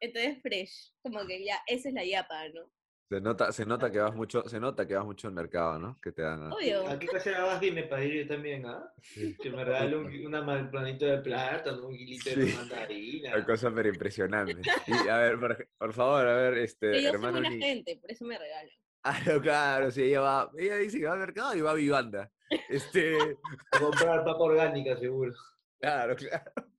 Entonces 0.00 0.40
fresh, 0.42 0.92
como 1.02 1.26
que 1.26 1.44
ya, 1.44 1.58
esa 1.66 1.88
es 1.88 1.94
la 1.94 2.04
yapa, 2.04 2.48
¿no? 2.50 2.70
Se 3.10 3.20
nota, 3.20 3.50
se 3.50 3.66
nota 3.66 3.90
que 3.90 3.98
vas 3.98 4.14
mucho, 4.14 4.48
se 4.48 4.60
nota 4.60 4.86
que 4.86 4.94
vas 4.94 5.04
mucho 5.04 5.26
al 5.26 5.34
mercado, 5.34 5.80
¿no? 5.80 5.98
Que 6.00 6.12
te 6.12 6.22
dan. 6.22 6.48
¿no? 6.48 6.54
Obvio. 6.54 6.86
¿A 6.88 6.96
qué 6.96 7.08
casera 7.08 7.42
vas? 7.42 7.60
Dime 7.60 7.82
para 7.82 8.04
ir 8.04 8.22
yo 8.22 8.28
también, 8.32 8.64
¿ah? 8.66 8.94
Que 9.42 9.50
me 9.50 9.64
regale 9.64 9.96
un, 9.96 10.26
una 10.26 10.70
planito 10.70 11.06
de 11.06 11.18
plátano, 11.18 11.88
un 11.88 11.96
kilito 11.96 12.30
de 12.30 12.46
Sí. 12.46 12.56
mandarina. 12.56 13.34
Una 13.34 13.44
cosa 13.44 13.72
pero 13.74 13.88
impresionante. 13.88 14.62
Y 14.86 15.08
a 15.08 15.16
ver, 15.18 15.40
por, 15.76 15.92
favor, 15.92 16.24
a 16.24 16.36
ver, 16.36 16.58
este, 16.58 16.86
Que 16.92 17.02
yo 17.02 17.08
soy 17.08 17.14
hermano. 17.16 17.32
buena 17.40 17.50
Ni- 17.50 17.60
gente, 17.60 17.96
por 17.96 18.12
eso 18.12 18.24
me 18.24 18.38
regalan. 18.38 18.70
Ah, 19.02 19.18
no, 19.26 19.40
claro, 19.40 19.90
sí, 19.90 20.02
ella 20.04 20.20
va, 20.20 20.50
ella 20.56 20.76
dice 20.76 21.00
que 21.00 21.06
va 21.06 21.14
al 21.14 21.18
mercado 21.18 21.56
y 21.56 21.62
va 21.62 21.72
a 21.72 21.74
Vivanda. 21.74 22.30
Este, 22.68 23.16
A 23.72 23.80
comprar 23.80 24.24
papa 24.24 24.38
orgánica, 24.38 24.96
seguro. 24.96 25.34
claro, 25.80 26.14
claro. 26.14 26.52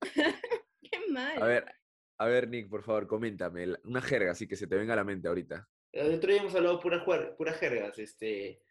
Qué 0.80 0.98
mal. 1.10 1.42
A 1.42 1.44
ver, 1.44 1.66
a 2.16 2.24
ver, 2.26 2.48
Nick, 2.48 2.70
por 2.70 2.82
favor, 2.82 3.06
coméntame 3.06 3.66
una 3.84 4.00
jerga 4.00 4.30
así 4.32 4.48
que 4.48 4.56
se 4.56 4.66
te 4.66 4.76
venga 4.76 4.94
a 4.94 4.96
la 4.96 5.04
mente 5.04 5.28
ahorita. 5.28 5.68
El 5.92 6.14
otro 6.14 6.30
día 6.32 6.40
hemos 6.40 6.54
hablado 6.54 6.80
puras 6.80 7.02
juer- 7.04 7.36
puras 7.36 7.56
jergas. 7.58 7.98
Este, 7.98 8.62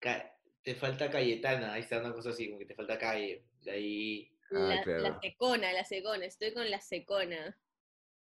ca- 0.00 0.32
te 0.62 0.74
falta 0.74 1.10
Cayetana, 1.10 1.72
ahí 1.74 1.82
está 1.82 2.00
una 2.00 2.12
cosa 2.12 2.30
así, 2.30 2.48
como 2.48 2.58
que 2.58 2.66
te 2.66 2.74
falta 2.74 2.98
calle. 2.98 3.44
De 3.62 3.70
ahí, 3.70 4.32
Ah, 4.52 4.80
la, 4.86 5.18
secona, 5.20 5.72
la 5.72 5.84
secona, 5.84 6.24
estoy 6.24 6.52
con 6.54 6.70
la 6.70 6.80
secona. 6.80 7.58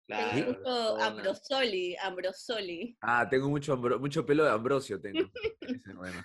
claro. 0.08 0.32
Tengo 0.36 0.60
mucho. 0.60 0.98
Ambrosoli, 1.04 1.96
Ambrosoli. 1.98 2.98
Ah, 3.02 3.28
tengo 3.30 3.50
mucho, 3.50 3.74
ambro- 3.74 4.00
mucho 4.00 4.26
pelo 4.26 4.44
de 4.46 4.52
Ambrosio, 4.52 5.00
tengo. 5.02 5.30
Ese 5.62 5.76
es 5.90 5.96
bueno. 5.96 6.24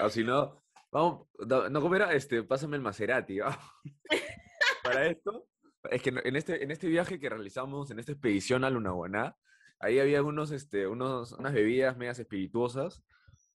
O 0.00 0.08
si 0.10 0.22
no, 0.24 0.62
vamos, 0.90 1.28
no, 1.46 1.68
no, 1.68 1.80
¿cómo 1.80 1.94
era? 1.96 2.12
Este, 2.14 2.42
pásame 2.42 2.76
el 2.76 2.82
Maserati. 2.82 3.38
vamos. 3.40 3.58
Para 4.84 5.06
esto, 5.06 5.48
es 5.90 6.02
que 6.02 6.10
en 6.10 6.36
este, 6.36 6.62
en 6.64 6.70
este 6.70 6.88
viaje 6.88 7.18
que 7.20 7.28
realizamos, 7.28 7.90
en 7.90 7.98
esta 7.98 8.12
expedición 8.12 8.64
a 8.64 8.70
Lunahuaná, 8.70 9.36
ahí 9.80 9.98
había 9.98 10.22
unos, 10.22 10.50
este, 10.52 10.86
unos, 10.86 11.32
unas 11.32 11.52
bebidas 11.52 11.96
medias 11.96 12.18
espirituosas 12.18 13.02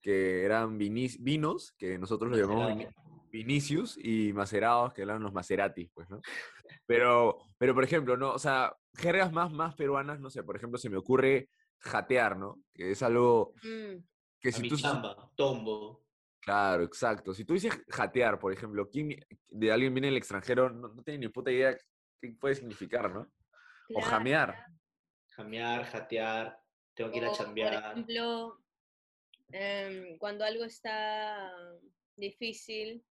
que 0.02 0.44
eran 0.44 0.78
vinis- 0.78 1.18
vinos, 1.20 1.74
que 1.78 1.98
nosotros 1.98 2.30
los 2.32 2.40
llamamos 2.40 2.72
vini- 2.74 2.88
Vinicius, 3.32 3.98
y 3.98 4.32
macerados, 4.34 4.94
que 4.94 5.02
eran 5.02 5.22
los 5.22 5.34
Maseratis, 5.34 5.90
pues, 5.94 6.10
¿no? 6.10 6.22
Pero, 6.86 7.38
pero 7.58 7.74
por 7.74 7.84
ejemplo, 7.84 8.16
¿no? 8.16 8.32
O 8.32 8.40
sea, 8.40 8.74
jergas 8.98 9.32
más, 9.34 9.52
más 9.52 9.76
peruanas, 9.76 10.20
no 10.20 10.30
sé, 10.30 10.44
por 10.44 10.56
ejemplo, 10.56 10.78
se 10.78 10.90
me 10.90 10.98
ocurre 10.98 11.50
jatear, 11.80 12.38
¿no? 12.38 12.60
Que 12.74 12.92
es 12.92 13.04
algo 13.04 13.54
Mm, 13.64 13.98
que 14.40 14.52
si 14.52 14.62
tú... 14.70 14.76
Amichamba, 14.76 15.32
tombo. 15.36 16.06
Claro, 16.40 16.84
exacto. 16.84 17.34
Si 17.34 17.44
tú 17.44 17.54
dices 17.56 17.74
jatear, 17.90 18.40
por 18.40 18.54
ejemplo, 18.54 18.88
¿quién 18.90 19.10
vi- 19.10 19.20
de 19.50 19.72
alguien 19.72 19.94
viene 19.94 20.08
del 20.08 20.18
extranjero 20.18 20.70
no, 20.70 20.90
no 20.90 21.04
tiene 21.04 21.20
ni 21.20 21.28
puta 21.28 21.52
idea 21.52 21.76
qué 22.22 22.36
puede 22.40 22.56
significar, 22.56 23.12
¿no? 23.14 23.22
O 23.94 24.00
claro. 24.02 24.56
Jamear. 25.36 25.86
Jatear, 25.86 26.60
tengo 26.94 27.12
que 27.12 27.18
ir 27.18 27.26
a 27.26 27.28
O, 27.28 27.30
Por 27.32 27.38
chambear. 27.38 27.74
ejemplo, 27.92 28.62
em, 29.52 30.18
cuando 30.18 30.44
algo 30.46 30.64
está 30.66 31.52
difícil, 32.16 33.04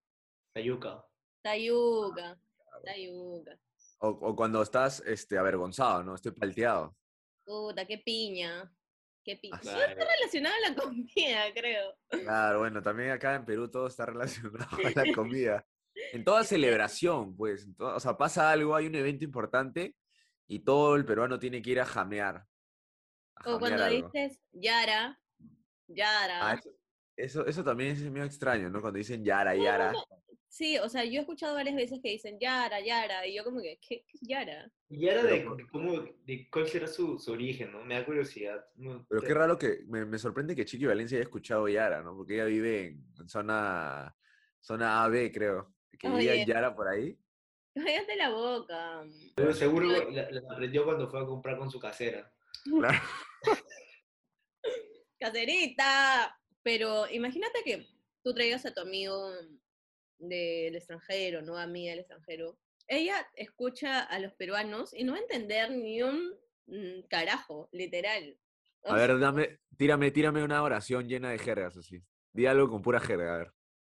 Tayuca. 0.53 1.05
tayuga, 1.43 2.39
tayuga. 2.85 3.59
O, 3.99 4.09
o 4.09 4.37
cuando 4.37 4.63
estás 4.63 5.01
este, 5.07 5.39
avergonzado, 5.39 6.03
¿no? 6.03 6.15
Estoy 6.15 6.33
palteado. 6.33 6.97
Puta, 7.45 7.85
qué 7.87 7.99
piña. 7.99 8.71
Qué 9.25 9.37
piña. 9.37 9.57
Ah, 9.57 9.61
claro. 9.61 9.93
está 9.93 10.05
relacionado 10.17 10.55
a 10.55 10.69
la 10.71 10.77
comida, 10.77 11.45
creo. 11.55 11.95
Claro, 12.09 12.59
bueno, 12.61 12.83
también 12.83 13.11
acá 13.11 13.35
en 13.37 13.45
Perú 13.45 13.71
todo 13.71 13.87
está 13.87 14.07
relacionado 14.07 14.67
a 14.77 14.91
la 15.05 15.13
comida. 15.15 15.67
En 16.13 16.25
toda 16.25 16.45
celebración, 16.45 17.37
pues, 17.37 17.65
en 17.65 17.75
toda- 17.77 17.97
o 17.97 18.01
sea, 18.01 18.17
pasa 18.17 18.51
algo, 18.51 18.75
hay 18.75 18.87
un 18.87 18.95
evento 18.97 19.25
importante 19.25 19.95
y 20.47 20.61
todo 20.61 20.97
el 20.97 21.05
peruano 21.05 21.39
tiene 21.39 21.63
que 21.63 21.71
ir 21.71 21.81
a 21.81 21.87
jamear. 21.87 22.47
A 23.37 23.51
O 23.51 23.59
jamear 23.59 23.59
cuando 23.61 23.85
algo. 23.85 24.11
dices 24.13 24.41
Yara, 24.53 25.21
Yara. 25.89 26.51
Ah, 26.51 26.55
eso, 26.55 26.71
eso, 27.17 27.47
eso 27.47 27.65
también 27.65 27.93
es 27.93 28.03
medio 28.03 28.25
extraño, 28.27 28.71
¿no? 28.71 28.81
Cuando 28.81 28.99
dicen 28.99 29.25
Yara, 29.25 29.55
Yara. 29.55 29.93
Sí, 30.49 30.79
o 30.79 30.89
sea, 30.89 31.05
yo 31.05 31.19
he 31.19 31.21
escuchado 31.23 31.55
varias 31.55 31.75
veces 31.75 31.99
que 32.01 32.11
dicen 32.11 32.39
Yara, 32.39 32.81
Yara, 32.81 33.27
y 33.27 33.37
yo 33.37 33.43
como 33.43 33.61
que, 33.61 33.77
¿qué, 33.81 34.05
qué 34.07 34.17
es 34.17 34.21
Yara? 34.21 34.71
Y 34.89 35.09
era 35.09 35.23
Pero 35.23 35.57
de, 35.57 35.67
cómo, 35.67 35.93
de 36.25 36.49
cuál 36.49 36.69
será 36.69 36.87
su, 36.87 37.19
su 37.19 37.33
origen, 37.33 37.73
¿no? 37.73 37.85
Me 37.85 37.95
da 37.95 38.05
curiosidad. 38.07 38.65
No, 38.77 39.05
Pero 39.09 39.21
qué 39.23 39.35
raro 39.35 39.59
que 39.59 39.81
me, 39.89 40.05
me 40.05 40.17
sorprende 40.17 40.55
que 40.55 40.65
Chiqui 40.65 40.87
Valencia 40.87 41.17
haya 41.17 41.25
escuchado 41.25 41.67
Yara, 41.69 42.03
¿no? 42.05 42.17
Porque 42.17 42.35
ella 42.35 42.45
vive 42.45 42.87
en, 42.87 43.05
en 43.19 43.29
zona, 43.29 44.15
zona 44.61 45.03
AB, 45.03 45.33
creo. 45.33 45.75
Que 45.99 46.09
vivía 46.09 46.33
Oye. 46.33 46.43
en 46.43 46.47
Yara 46.47 46.75
por 46.77 46.87
ahí. 46.87 47.19
Cállate 47.87 48.17
la 48.17 48.31
boca. 48.31 49.05
Pero 49.35 49.53
seguro 49.53 49.87
la, 49.87 50.31
la 50.31 50.41
aprendió 50.53 50.85
cuando 50.85 51.09
fue 51.09 51.21
a 51.21 51.27
comprar 51.27 51.59
con 51.59 51.71
su 51.71 51.81
casera. 51.81 52.33
Claro. 52.65 52.99
Caserita. 55.19 56.39
Pero 56.63 57.09
imagínate 57.11 57.63
que 57.65 57.87
tú 58.23 58.33
traigas 58.33 58.65
a 58.65 58.73
tu 58.73 58.81
amigo 58.81 59.31
del 60.19 60.77
extranjero, 60.77 61.43
¿no? 61.43 61.59
Amiga 61.59 61.91
del 61.91 62.01
extranjero. 62.01 62.59
Ella 62.87 63.27
escucha 63.35 64.01
a 64.01 64.19
los 64.19 64.33
peruanos 64.35 64.95
y 64.95 65.05
no 65.05 65.13
va 65.13 65.19
a 65.19 65.23
entender 65.23 65.71
ni 65.71 66.03
un 66.03 66.35
mm, 66.67 67.07
carajo, 67.09 67.69
literal. 67.73 68.39
O 68.81 68.93
A 68.93 68.97
ver, 68.97 69.19
dame, 69.19 69.61
tírame, 69.77 70.11
tírame 70.11 70.45
una 70.45 70.63
oración 70.63 71.09
llena 71.09 71.31
de 71.31 71.39
jergas, 71.39 71.77
así. 71.77 72.03
Di 72.33 72.47
algo 72.47 72.69
con 72.69 72.83
pura 72.83 73.01
jerga, 73.01 73.35
a 73.35 73.39
ver. 73.39 73.53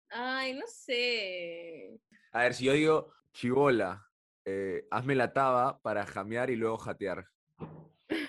Ay, 0.09 0.55
no 0.55 0.67
sé. 0.67 2.01
A 2.33 2.43
ver, 2.43 2.55
si 2.55 2.65
yo 2.65 2.73
digo, 2.73 3.13
chivola, 3.37 4.03
eh, 4.47 4.87
hazme 4.91 5.15
la 5.15 5.33
taba 5.33 5.79
para 5.83 6.07
jamear 6.07 6.49
y 6.51 6.57
luego 6.57 6.79
jatear. 6.79 7.27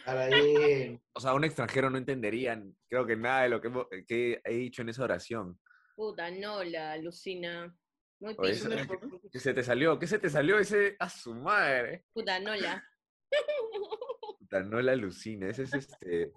Ahí. 0.06 1.00
O 1.14 1.20
sea, 1.20 1.34
un 1.34 1.44
extranjero 1.46 1.90
no 1.90 1.98
entendería, 1.98 2.62
creo 2.90 3.06
que 3.06 3.16
nada 3.16 3.44
de 3.44 3.50
lo 3.50 3.62
que, 3.62 3.68
hemos- 3.68 3.88
que 4.08 4.42
he 4.44 4.54
dicho 4.54 4.82
en 4.82 4.90
esa 4.90 5.04
oración. 5.04 5.60
Puta, 5.96 6.30
no, 6.32 6.64
la 6.64 6.94
alucina. 6.94 7.74
Muy 8.20 8.36
Oye, 8.38 8.54
pico. 8.56 8.68
eso- 8.74 9.22
¿Qué 9.32 9.40
se 9.40 9.54
te 9.54 9.64
salió? 9.64 9.98
¿Qué 9.98 10.08
se 10.08 10.20
te 10.20 10.30
salió 10.30 10.60
ese 10.60 10.96
a 11.00 11.10
su 11.10 11.34
madre? 11.36 12.06
Puta, 12.14 12.40
no 12.40 12.54
la. 12.56 12.84
Puta, 14.40 14.64
no 14.64 14.82
la 14.82 14.92
alucina, 14.94 15.50
ese 15.50 15.64
es 15.64 15.74
este 15.74 16.32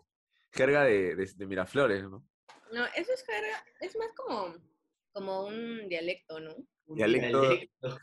jerga 0.53 0.85
de, 0.85 1.15
de- 1.17 1.33
de 1.35 1.47
Miraflores, 1.47 2.03
¿no? 2.05 2.25
No, 2.73 2.85
eso 2.95 3.13
es 3.13 3.25
jerga, 3.25 3.65
es 3.81 3.97
más 3.97 4.09
como, 4.17 4.55
como 5.13 5.47
un 5.47 5.89
dialecto, 5.89 6.39
¿no? 6.41 6.55
un 6.87 6.97
Dialecto. 6.97 7.41
dialecto. 7.43 7.99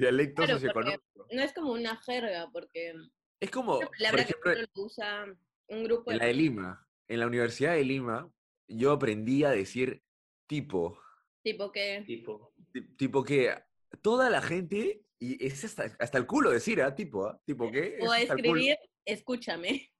Dialecto 0.00 0.42
Claro, 0.42 0.52
socioeconómico. 0.54 1.26
No 1.30 1.42
es 1.42 1.52
como 1.52 1.72
una 1.72 1.96
jerga, 1.98 2.48
porque 2.52 2.94
Es 3.40 3.50
como, 3.50 3.76
una 3.78 3.86
por 3.86 3.96
palabra 3.96 4.24
que 4.24 4.30
ejemplo, 4.32 4.52
solo 4.54 4.66
lo 4.74 4.82
usa 4.84 5.26
un 5.68 5.84
grupo 5.84 6.10
en 6.10 6.18
la 6.18 6.24
de 6.26 6.34
Lima, 6.34 6.88
en 7.08 7.20
la 7.20 7.26
Universidad 7.26 7.74
de 7.74 7.84
Lima, 7.84 8.30
yo 8.68 8.92
aprendí 8.92 9.44
a 9.44 9.50
decir 9.50 10.02
tipo, 10.46 10.98
tipo 11.42 11.70
que 11.70 12.02
Tipo. 12.06 12.52
ti- 12.72 12.82
tipo 12.96 13.22
que 13.24 13.54
toda 14.02 14.30
la 14.30 14.42
gente, 14.42 15.02
y 15.18 15.44
es 15.46 15.64
hasta, 15.64 15.94
hasta 15.98 16.18
el 16.18 16.26
culo 16.26 16.50
decir, 16.50 16.80
¿ah? 16.82 16.94
Tipo, 16.94 17.26
¿ah? 17.26 17.40
Tipo 17.44 17.70
que 17.70 17.98
o 18.00 18.12
es 18.14 18.28
culo. 18.28 18.36
escribir, 18.36 18.76
escúchame. 19.04 19.92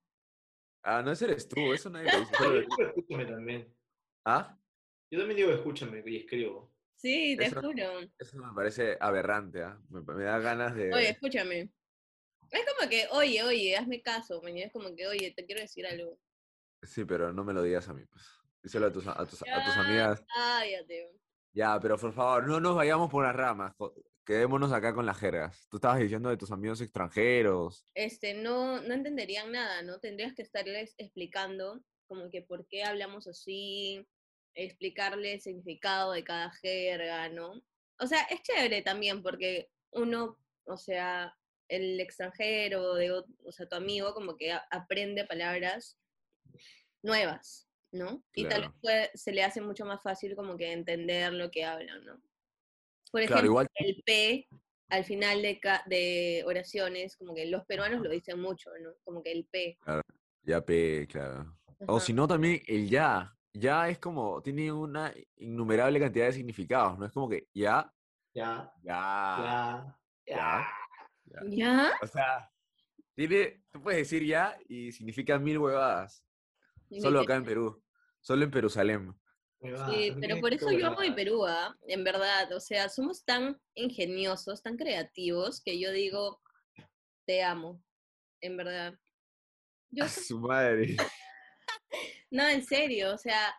Ah, 0.83 1.03
no, 1.03 1.13
ese 1.13 1.27
eres 1.27 1.47
tú, 1.49 1.73
eso 1.75 1.91
nadie 1.91 2.11
lo 2.11 2.21
dice. 2.21 2.35
solo- 2.37 2.55
Yo 2.55 2.61
digo 2.61 2.89
escúchame 2.89 3.27
también. 3.27 3.75
¿Ah? 4.25 4.57
Yo 5.11 5.19
también 5.19 5.37
digo 5.37 5.51
escúchame 5.53 6.03
y 6.07 6.17
escribo. 6.17 6.70
Sí, 7.01 7.35
te 7.37 7.47
Eso- 7.47 7.63
juro. 7.63 8.01
Eso 8.19 8.37
me 8.37 8.53
parece 8.55 8.97
aberrante, 9.01 9.63
¿ah? 9.63 9.81
Me, 9.89 10.03
me 10.03 10.25
da 10.25 10.39
ganas 10.39 10.75
de... 10.75 10.93
Oye, 10.93 11.11
escúchame. 11.11 11.71
Es 12.51 12.61
como 12.77 12.91
que, 12.91 13.07
oye, 13.13 13.43
oye, 13.43 13.77
hazme 13.77 14.03
caso, 14.03 14.43
mañana 14.43 14.67
es 14.67 14.73
como 14.73 14.95
que, 14.95 15.07
oye, 15.07 15.33
te 15.35 15.47
quiero 15.47 15.61
decir 15.63 15.87
algo. 15.87 16.19
Sí, 16.83 17.05
pero 17.05 17.33
no 17.33 17.45
me 17.45 17.53
lo 17.53 17.63
digas 17.63 17.89
a 17.89 17.95
mí, 17.95 18.05
pues. 18.07 18.25
Díselo 18.63 18.87
a 18.89 18.93
tus, 18.93 19.07
a 19.07 19.15
tus, 19.27 19.43
a 19.43 19.65
tus 19.65 19.77
amigas. 19.77 20.23
Cállate. 20.35 21.11
Ya, 21.53 21.81
pero 21.81 21.97
por 21.97 22.13
favor, 22.13 22.47
no 22.47 22.61
nos 22.61 22.77
vayamos 22.77 23.11
por 23.11 23.25
las 23.25 23.35
ramas. 23.35 23.75
Quedémonos 24.25 24.71
acá 24.73 24.93
con 24.95 25.07
las 25.07 25.19
jergas. 25.19 25.67
Tú 25.71 25.79
estabas 25.79 26.01
diciendo 26.01 26.29
de 26.29 26.37
tus 26.37 26.51
amigos 26.51 26.81
extranjeros. 26.83 27.87
Este, 27.95 28.35
no, 28.35 28.83
no 28.83 28.93
entenderían 28.95 29.51
nada, 29.51 29.83
¿no? 29.83 29.99
Tendrías 29.99 30.35
que 30.35 30.43
estarles 30.43 30.95
explicando 30.99 31.83
como 32.07 32.29
que 32.31 32.43
por 32.43 32.67
qué 32.67 32.85
hablamos 32.85 33.27
así, 33.27 34.07
explicarles 34.55 35.33
el 35.35 35.41
significado 35.41 36.13
de 36.13 36.25
cada 36.25 36.51
jerga, 36.51 37.29
¿no? 37.29 37.63
O 37.99 38.07
sea, 38.07 38.23
es 38.25 38.43
chévere 38.43 38.83
también 38.83 39.23
porque 39.23 39.71
uno, 39.93 40.39
o 40.65 40.77
sea, 40.77 41.37
el 41.69 42.01
extranjero, 42.01 42.95
de, 42.95 43.13
o 43.13 43.53
sea, 43.53 43.69
tu 43.69 43.77
amigo 43.77 44.13
como 44.15 44.37
que 44.37 44.53
aprende 44.71 45.25
palabras 45.25 45.99
nuevas, 47.03 47.69
¿no? 47.93 48.25
Y 48.35 48.47
tal 48.49 48.63
vez 48.63 48.71
Claro. 48.81 49.11
se 49.15 49.33
le 49.33 49.43
hace 49.43 49.61
mucho 49.61 49.85
más 49.85 50.03
fácil 50.03 50.35
como 50.35 50.57
que 50.57 50.73
entender 50.73 51.33
lo 51.33 51.51
que 51.51 51.65
hablan, 51.65 52.05
¿no? 52.05 52.21
Por 53.11 53.21
Claro, 53.23 53.33
ejemplo, 53.41 53.47
igual- 53.47 53.69
el 53.75 54.03
P 54.05 54.49
al 54.89 55.05
final 55.05 55.41
de, 55.43 55.61
ca- 55.61 55.85
de 55.87 56.43
oraciones, 56.47 57.17
como 57.17 57.33
que 57.35 57.47
los 57.47 57.65
peruanos 57.65 58.03
lo 58.03 58.11
dicen 58.11 58.41
mucho, 58.41 58.71
¿no? 58.83 58.91
Como 59.05 59.23
que 59.23 59.31
el 59.33 59.45
P. 59.47 59.79
Ya, 60.43 60.65
pe, 60.65 61.07
claro. 61.09 61.57
O 61.87 62.01
si 62.01 62.13
no, 62.13 62.27
también 62.27 62.61
el 62.67 62.89
ya. 62.89 63.33
Ya 63.53 63.89
es 63.89 63.99
como, 63.99 64.41
tiene 64.43 64.71
una 64.73 65.13
innumerable 65.37 65.99
cantidad 65.99 66.27
de 66.27 66.33
significados, 66.33 66.99
¿no? 66.99 67.07
Es 67.07 67.13
como 67.13 67.29
que 67.29 67.49
ya, 67.53 67.93
Ya, 68.33 68.73
ya, 68.83 69.37
ya, 69.39 69.99
ya. 70.27 70.69
ya. 71.25 71.41
¿Ya? 71.49 71.93
O 72.01 72.07
sea, 72.07 72.51
tiene, 73.15 73.63
tú 73.73 73.83
puedes 73.83 73.99
decir 74.01 74.25
ya 74.25 74.57
y 74.69 74.93
significa 74.93 75.39
mil 75.39 75.59
huevadas. 75.59 76.25
Solo 77.01 77.21
acá 77.21 77.37
en 77.37 77.45
Perú. 77.45 77.83
Solo 78.21 78.45
en 78.45 78.53
Jerusalén. 78.53 79.15
Huevadas, 79.61 79.91
Sí, 79.93 80.13
pero 80.21 80.41
por 80.41 80.55
eso 80.55 80.71
yo 80.71 80.87
amo 80.87 81.01
mi. 81.01 81.11
Perú, 81.11 81.45
¿ah? 81.47 81.77
En 81.87 82.05
verdad, 82.05 82.53
o 82.53 82.61
sea, 82.61 82.89
somos 82.89 83.25
tan 83.25 83.61
ingeniosos, 83.75 84.63
tan 84.63 84.77
creativos, 84.77 85.61
que 85.63 85.79
yo 85.79 85.91
digo, 85.93 86.41
te 87.27 87.43
amo, 87.43 87.83
en 88.41 88.57
verdad. 88.57 88.99
Yo 89.91 90.05
A 90.05 90.09
su 90.09 90.39
madre. 90.39 90.97
No, 92.31 92.49
en 92.49 92.65
serio, 92.65 93.15
o 93.15 93.19
sea, 93.19 93.55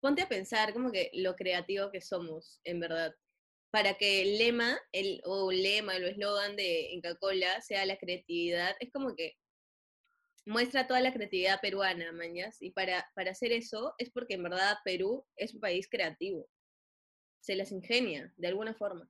ponte 0.00 0.22
a 0.22 0.28
pensar 0.28 0.72
como 0.72 0.90
que 0.90 1.10
lo 1.14 1.34
creativo 1.36 1.90
que 1.90 2.00
somos, 2.00 2.60
en 2.64 2.80
verdad. 2.80 3.14
Para 3.70 3.94
que 3.94 4.22
el 4.22 4.38
lema, 4.38 4.78
el, 4.92 5.22
o 5.24 5.50
lema, 5.50 5.94
o 5.94 6.06
eslogan 6.06 6.56
de 6.56 6.90
Inca 6.90 7.14
Cola 7.16 7.60
sea 7.62 7.86
la 7.86 7.96
creatividad, 7.96 8.76
es 8.80 8.90
como 8.92 9.14
que 9.14 9.36
muestra 10.44 10.86
toda 10.86 11.00
la 11.00 11.12
creatividad 11.12 11.60
peruana, 11.60 12.12
mañas. 12.12 12.60
Y 12.60 12.70
para, 12.70 13.10
para 13.14 13.30
hacer 13.30 13.52
eso 13.52 13.94
es 13.98 14.10
porque 14.10 14.34
en 14.34 14.42
verdad 14.42 14.76
Perú 14.84 15.24
es 15.36 15.54
un 15.54 15.60
país 15.60 15.88
creativo. 15.88 16.48
Se 17.40 17.56
las 17.56 17.72
ingenia, 17.72 18.32
de 18.36 18.48
alguna 18.48 18.74
forma. 18.74 19.08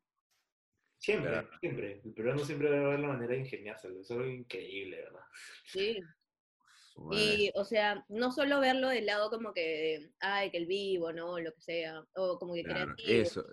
Siempre, 0.98 1.48
siempre. 1.58 2.00
El 2.04 2.14
peruano 2.14 2.44
siempre 2.44 2.70
va 2.70 2.76
a 2.76 2.90
ver 2.90 3.00
la 3.00 3.08
manera 3.08 3.32
de 3.32 3.40
ingeniárselo. 3.40 4.00
Es 4.00 4.10
algo 4.10 4.26
increíble, 4.26 4.98
¿verdad? 4.98 5.24
Sí. 5.64 6.00
Y, 7.12 7.50
o 7.54 7.64
sea, 7.64 8.04
no 8.08 8.32
solo 8.32 8.60
verlo 8.60 8.88
del 8.88 9.06
lado 9.06 9.30
como 9.30 9.52
que, 9.54 10.12
ay, 10.20 10.50
que 10.50 10.58
el 10.58 10.66
vivo, 10.66 11.12
¿no? 11.12 11.38
Lo 11.38 11.52
que 11.54 11.60
sea, 11.60 12.04
o 12.14 12.38
como 12.38 12.54
que 12.54 12.64
Claro, 12.64 12.94
creativo. 12.94 13.22
eso, 13.22 13.44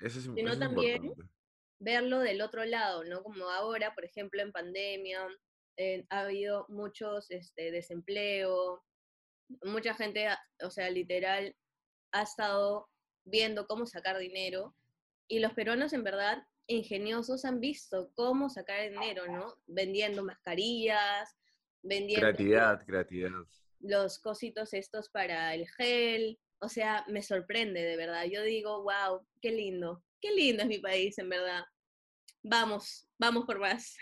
eso 0.00 0.18
es, 0.18 0.24
Sino 0.24 0.50
eso 0.50 0.58
también- 0.60 1.12
verlo 1.80 2.18
del 2.20 2.40
otro 2.42 2.64
lado, 2.64 3.04
¿no? 3.04 3.22
Como 3.22 3.48
ahora, 3.50 3.94
por 3.94 4.04
ejemplo, 4.04 4.42
en 4.42 4.50
pandemia, 4.50 5.28
eh, 5.76 6.04
ha 6.10 6.20
habido 6.22 6.66
muchos 6.68 7.30
este, 7.30 7.70
desempleo, 7.70 8.82
mucha 9.62 9.94
gente, 9.94 10.26
ha- 10.26 10.40
o 10.64 10.70
sea, 10.70 10.90
literal, 10.90 11.54
ha 12.12 12.22
estado 12.22 12.88
viendo 13.24 13.66
cómo 13.68 13.86
sacar 13.86 14.18
dinero 14.18 14.74
y 15.28 15.38
los 15.38 15.52
peruanos 15.52 15.92
en 15.92 16.02
verdad 16.02 16.42
ingeniosos 16.66 17.44
han 17.44 17.60
visto 17.60 18.10
cómo 18.14 18.50
sacar 18.50 18.90
dinero, 18.90 19.26
¿no? 19.28 19.54
Vendiendo 19.66 20.24
mascarillas, 20.24 21.36
vendiendo 21.88 22.20
Creatividad, 22.26 22.84
creatividad. 22.86 23.30
los 23.80 24.18
cositos 24.18 24.74
estos 24.74 25.08
para 25.08 25.54
el 25.54 25.66
gel. 25.68 26.38
O 26.60 26.68
sea, 26.68 27.04
me 27.08 27.22
sorprende 27.22 27.82
de 27.82 27.96
verdad. 27.96 28.24
Yo 28.24 28.42
digo, 28.42 28.82
wow, 28.82 29.26
qué 29.40 29.52
lindo. 29.52 30.02
Qué 30.20 30.32
lindo 30.34 30.62
es 30.64 30.68
mi 30.68 30.78
país, 30.78 31.16
en 31.18 31.28
verdad. 31.28 31.64
Vamos, 32.42 33.08
vamos 33.18 33.44
por 33.46 33.58
más. 33.60 33.96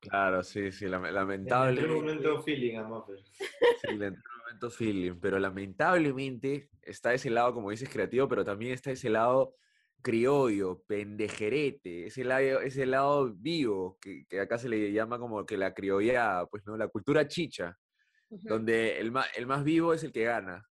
Claro, 0.00 0.42
sí, 0.42 0.72
sí, 0.72 0.86
lame- 0.86 1.08
En 1.10 1.14
lamentablemente. 1.14 1.90
un 1.90 2.00
momento 2.00 2.42
feeling 2.42 2.76
a 2.76 2.82
Muffer. 2.84 3.18
Sí, 3.80 3.88
un 3.88 3.98
momento 4.44 4.70
feeling, 4.70 5.18
pero 5.20 5.38
lamentablemente 5.38 6.68
está 6.82 7.12
ese 7.14 7.30
lado, 7.30 7.52
como 7.54 7.70
dices, 7.70 7.88
creativo, 7.88 8.28
pero 8.28 8.44
también 8.44 8.72
está 8.72 8.90
ese 8.90 9.10
lado 9.10 9.54
criollo, 10.02 10.82
pendejerete, 10.86 12.06
ese 12.06 12.24
lado, 12.24 12.60
ese 12.60 12.86
lado 12.86 13.32
vivo, 13.34 13.98
que, 14.00 14.24
que 14.28 14.40
acá 14.40 14.58
se 14.58 14.68
le 14.68 14.92
llama 14.92 15.18
como 15.18 15.44
que 15.46 15.56
la 15.56 15.74
criollada, 15.74 16.46
pues, 16.46 16.64
¿no? 16.66 16.76
La 16.76 16.88
cultura 16.88 17.26
chicha, 17.28 17.76
donde 18.48 18.98
el 18.98 19.12
más, 19.12 19.26
el 19.36 19.46
más 19.46 19.64
vivo 19.64 19.92
es 19.94 20.02
el 20.04 20.12
que 20.12 20.24
gana. 20.24 20.66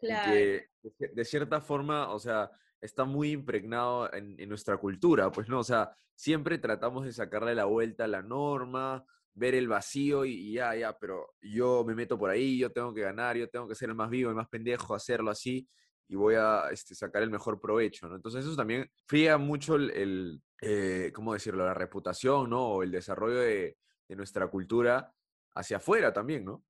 Claro, 0.00 0.22
que 0.22 0.66
de 0.82 0.90
cier- 0.92 1.12
de 1.14 1.24
cierta 1.24 1.60
forma, 1.60 2.10
o 2.12 2.18
sea, 2.18 2.50
está 2.80 3.04
muy 3.04 3.32
impregnado 3.32 4.12
en, 4.12 4.38
en 4.38 4.48
nuestra 4.48 4.76
cultura, 4.76 5.30
pues, 5.30 5.48
¿no? 5.48 5.58
O 5.60 5.64
sea, 5.64 5.90
siempre 6.14 6.58
tratamos 6.58 7.04
de 7.04 7.12
sacarle 7.12 7.54
la 7.54 7.64
vuelta 7.64 8.04
a 8.04 8.08
la 8.08 8.22
norma, 8.22 9.04
ver 9.34 9.54
el 9.54 9.68
vacío 9.68 10.24
y, 10.24 10.32
y 10.34 10.52
ya, 10.54 10.74
ya, 10.76 10.96
pero 10.98 11.34
yo 11.40 11.84
me 11.86 11.94
meto 11.94 12.18
por 12.18 12.30
ahí, 12.30 12.58
yo 12.58 12.70
tengo 12.72 12.94
que 12.94 13.02
ganar, 13.02 13.36
yo 13.36 13.48
tengo 13.48 13.68
que 13.68 13.74
ser 13.74 13.88
el 13.88 13.94
más 13.96 14.10
vivo, 14.10 14.30
el 14.30 14.36
más 14.36 14.48
pendejo, 14.48 14.94
hacerlo 14.94 15.30
así 15.30 15.68
y 16.08 16.16
voy 16.16 16.34
a 16.36 16.70
este, 16.70 16.94
sacar 16.94 17.22
el 17.22 17.30
mejor 17.30 17.60
provecho, 17.60 18.08
¿no? 18.08 18.16
Entonces 18.16 18.44
eso 18.44 18.56
también 18.56 18.90
fría 19.06 19.36
mucho 19.36 19.76
el, 19.76 20.42
eh, 20.62 21.12
¿cómo 21.14 21.34
decirlo?, 21.34 21.66
la 21.66 21.74
reputación, 21.74 22.50
¿no? 22.50 22.66
O 22.66 22.82
el 22.82 22.90
desarrollo 22.90 23.40
de, 23.40 23.76
nuestra 24.08 24.48
cultura 24.48 25.12
hacia 25.54 25.76
afuera 25.76 26.12
también, 26.14 26.42
¿no? 26.44 26.64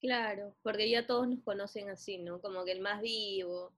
claro, 0.00 0.56
porque 0.62 0.88
ya 0.88 1.06
todos 1.06 1.28
nos 1.28 1.42
conocen 1.42 1.90
así, 1.90 2.16
¿no? 2.16 2.40
Como 2.40 2.64
que 2.64 2.72
el 2.72 2.80
más 2.80 3.02
vivo. 3.02 3.74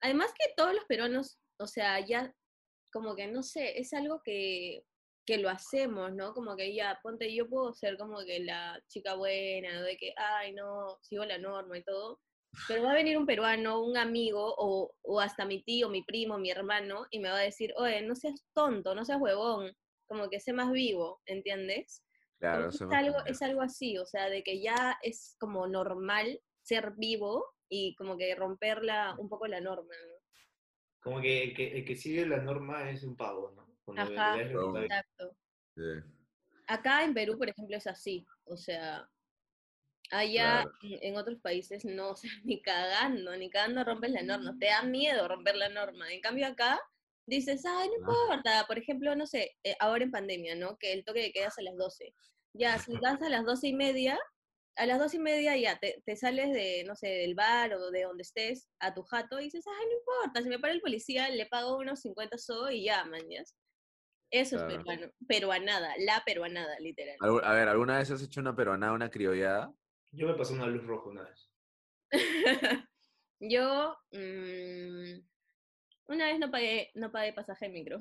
Además 0.00 0.32
que 0.32 0.54
todos 0.56 0.72
los 0.72 0.84
peruanos, 0.84 1.38
o 1.58 1.66
sea, 1.66 2.00
ya 2.00 2.32
como 2.92 3.14
que 3.14 3.26
no 3.26 3.42
sé, 3.42 3.78
es 3.78 3.92
algo 3.92 4.22
que, 4.22 4.84
que 5.26 5.36
lo 5.36 5.50
hacemos, 5.50 6.12
¿no? 6.14 6.32
Como 6.32 6.56
que 6.56 6.74
ya, 6.74 6.98
ponte, 7.02 7.34
yo 7.34 7.48
puedo 7.48 7.74
ser 7.74 7.98
como 7.98 8.24
que 8.24 8.40
la 8.40 8.82
chica 8.88 9.14
buena, 9.14 9.82
de 9.82 9.96
que, 9.98 10.14
ay, 10.16 10.54
no, 10.54 10.96
sigo 11.02 11.24
la 11.26 11.36
norma 11.36 11.76
y 11.76 11.82
todo, 11.82 12.20
pero 12.66 12.82
va 12.82 12.92
a 12.92 12.94
venir 12.94 13.16
un 13.16 13.26
peruano, 13.26 13.82
un 13.82 13.96
amigo, 13.96 14.54
o, 14.56 14.92
o 15.02 15.20
hasta 15.20 15.44
mi 15.44 15.62
tío, 15.62 15.88
mi 15.88 16.02
primo, 16.02 16.38
mi 16.38 16.50
hermano, 16.50 17.06
y 17.10 17.18
me 17.18 17.28
va 17.28 17.38
a 17.38 17.42
decir, 17.42 17.72
oye, 17.76 18.02
no 18.02 18.14
seas 18.14 18.44
tonto, 18.54 18.94
no 18.94 19.04
seas 19.04 19.20
huevón, 19.20 19.72
como 20.06 20.28
que 20.28 20.40
sé 20.40 20.52
más 20.52 20.72
vivo, 20.72 21.20
¿entiendes? 21.26 22.02
Claro, 22.38 22.68
es, 22.68 22.80
algo, 22.80 23.18
es 23.26 23.42
algo 23.42 23.62
así, 23.62 23.98
o 23.98 24.06
sea, 24.06 24.28
de 24.30 24.42
que 24.42 24.60
ya 24.60 24.96
es 25.02 25.36
como 25.38 25.66
normal 25.66 26.40
ser 26.62 26.92
vivo 26.96 27.44
y 27.68 27.94
como 27.96 28.16
que 28.16 28.34
romper 28.34 28.82
la, 28.82 29.14
un 29.18 29.28
poco 29.28 29.46
la 29.46 29.60
norma, 29.60 29.94
¿no? 30.06 30.14
Como 31.00 31.20
que 31.20 31.44
el, 31.44 31.54
que 31.54 31.78
el 31.78 31.84
que 31.84 31.96
sigue 31.96 32.26
la 32.26 32.38
norma 32.38 32.90
es 32.90 33.02
un 33.02 33.16
pavo, 33.16 33.52
¿no? 33.56 33.76
Cuando 33.84 34.02
Ajá. 34.02 34.40
Exacto. 34.40 35.36
Sí. 35.74 35.82
Acá 36.66 37.04
en 37.04 37.14
Perú, 37.14 37.38
por 37.38 37.48
ejemplo, 37.48 37.76
es 37.76 37.86
así, 37.86 38.26
o 38.44 38.56
sea, 38.56 39.08
Allá 40.10 40.64
Claro. 40.64 40.72
en, 40.82 40.98
en 41.02 41.16
otros 41.16 41.40
países 41.40 41.84
no, 41.84 42.10
o 42.12 42.16
sea, 42.16 42.30
ni 42.44 42.62
cagando, 42.62 43.36
ni 43.36 43.50
cagando 43.50 43.84
rompes 43.84 44.10
la 44.12 44.22
norma. 44.22 44.56
Te 44.58 44.66
da 44.66 44.82
miedo 44.82 45.28
romper 45.28 45.56
la 45.56 45.68
norma. 45.68 46.12
En 46.12 46.20
cambio 46.20 46.46
acá 46.46 46.80
dices, 47.26 47.64
ay, 47.66 47.88
no 47.88 47.96
importa. 47.96 48.64
Por 48.66 48.78
ejemplo, 48.78 49.14
no 49.16 49.26
sé, 49.26 49.56
eh, 49.64 49.76
ahora 49.80 50.04
en 50.04 50.10
pandemia, 50.10 50.54
¿no? 50.54 50.76
Que 50.78 50.92
el 50.92 51.04
toque 51.04 51.20
de 51.22 51.32
queda 51.32 51.48
es 51.48 51.58
a 51.58 51.62
las 51.62 51.76
12. 51.76 52.14
Ya, 52.54 52.78
si 52.78 52.92
vas 52.98 53.20
a 53.22 53.28
las 53.28 53.44
12 53.44 53.68
y 53.68 53.74
media, 53.74 54.18
a 54.76 54.86
las 54.86 54.98
12 54.98 55.16
y 55.18 55.20
media 55.20 55.56
ya 55.56 55.78
te, 55.78 56.02
te 56.06 56.16
sales 56.16 56.52
de, 56.52 56.84
no 56.86 56.94
sé, 56.96 57.08
del 57.08 57.34
bar 57.34 57.74
o 57.74 57.90
de 57.90 58.02
donde 58.04 58.22
estés 58.22 58.70
a 58.80 58.94
tu 58.94 59.02
jato 59.02 59.40
y 59.40 59.44
dices, 59.44 59.64
ay, 59.66 59.86
no 59.86 59.92
importa. 59.98 60.42
Si 60.42 60.48
me 60.48 60.58
para 60.58 60.72
el 60.72 60.80
policía, 60.80 61.28
le 61.30 61.46
pago 61.46 61.76
unos 61.78 62.00
50 62.00 62.38
so 62.38 62.70
y 62.70 62.84
ya, 62.84 63.04
mañas. 63.04 63.56
Eso 64.30 64.56
Claro. 64.56 64.70
es 64.72 64.76
peruano, 64.78 65.12
peruanada, 65.26 65.94
la 65.98 66.22
peruanada, 66.24 66.78
literal. 66.80 67.16
A 67.20 67.52
ver, 67.54 67.68
¿alguna 67.68 67.98
vez 67.98 68.10
has 68.10 68.22
hecho 68.22 68.40
una 68.40 68.54
peruanada, 68.54 68.92
una 68.92 69.10
criollada? 69.10 69.72
Yo 70.12 70.26
me 70.26 70.34
pasé 70.34 70.54
una 70.54 70.66
luz 70.66 70.84
roja 70.86 71.10
una 71.10 71.22
vez. 71.24 71.50
Yo 73.40 73.96
mm, 74.12 75.20
una 76.06 76.26
vez 76.26 76.38
no 76.38 76.50
pagué, 76.50 76.90
no 76.94 77.12
pagué 77.12 77.32
pasaje 77.32 77.66
de 77.66 77.72
micro. 77.72 77.98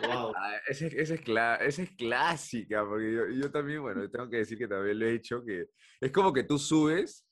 Wow. 0.00 0.32
Ah, 0.36 0.56
esa, 0.66 0.86
es- 0.86 0.94
esa 0.94 1.14
es 1.14 1.20
cla- 1.22 1.58
esa 1.60 1.82
es 1.82 1.90
clásica, 1.92 2.84
porque 2.86 3.12
yo, 3.12 3.28
yo 3.28 3.50
también, 3.50 3.82
bueno, 3.82 4.10
tengo 4.10 4.28
que 4.30 4.38
decir 4.38 4.56
que 4.58 4.66
también 4.66 4.98
lo 4.98 5.06
he 5.06 5.14
hecho, 5.14 5.44
que 5.44 5.66
es 6.00 6.10
como 6.10 6.32
que 6.32 6.42
tú 6.42 6.58
subes 6.58 7.26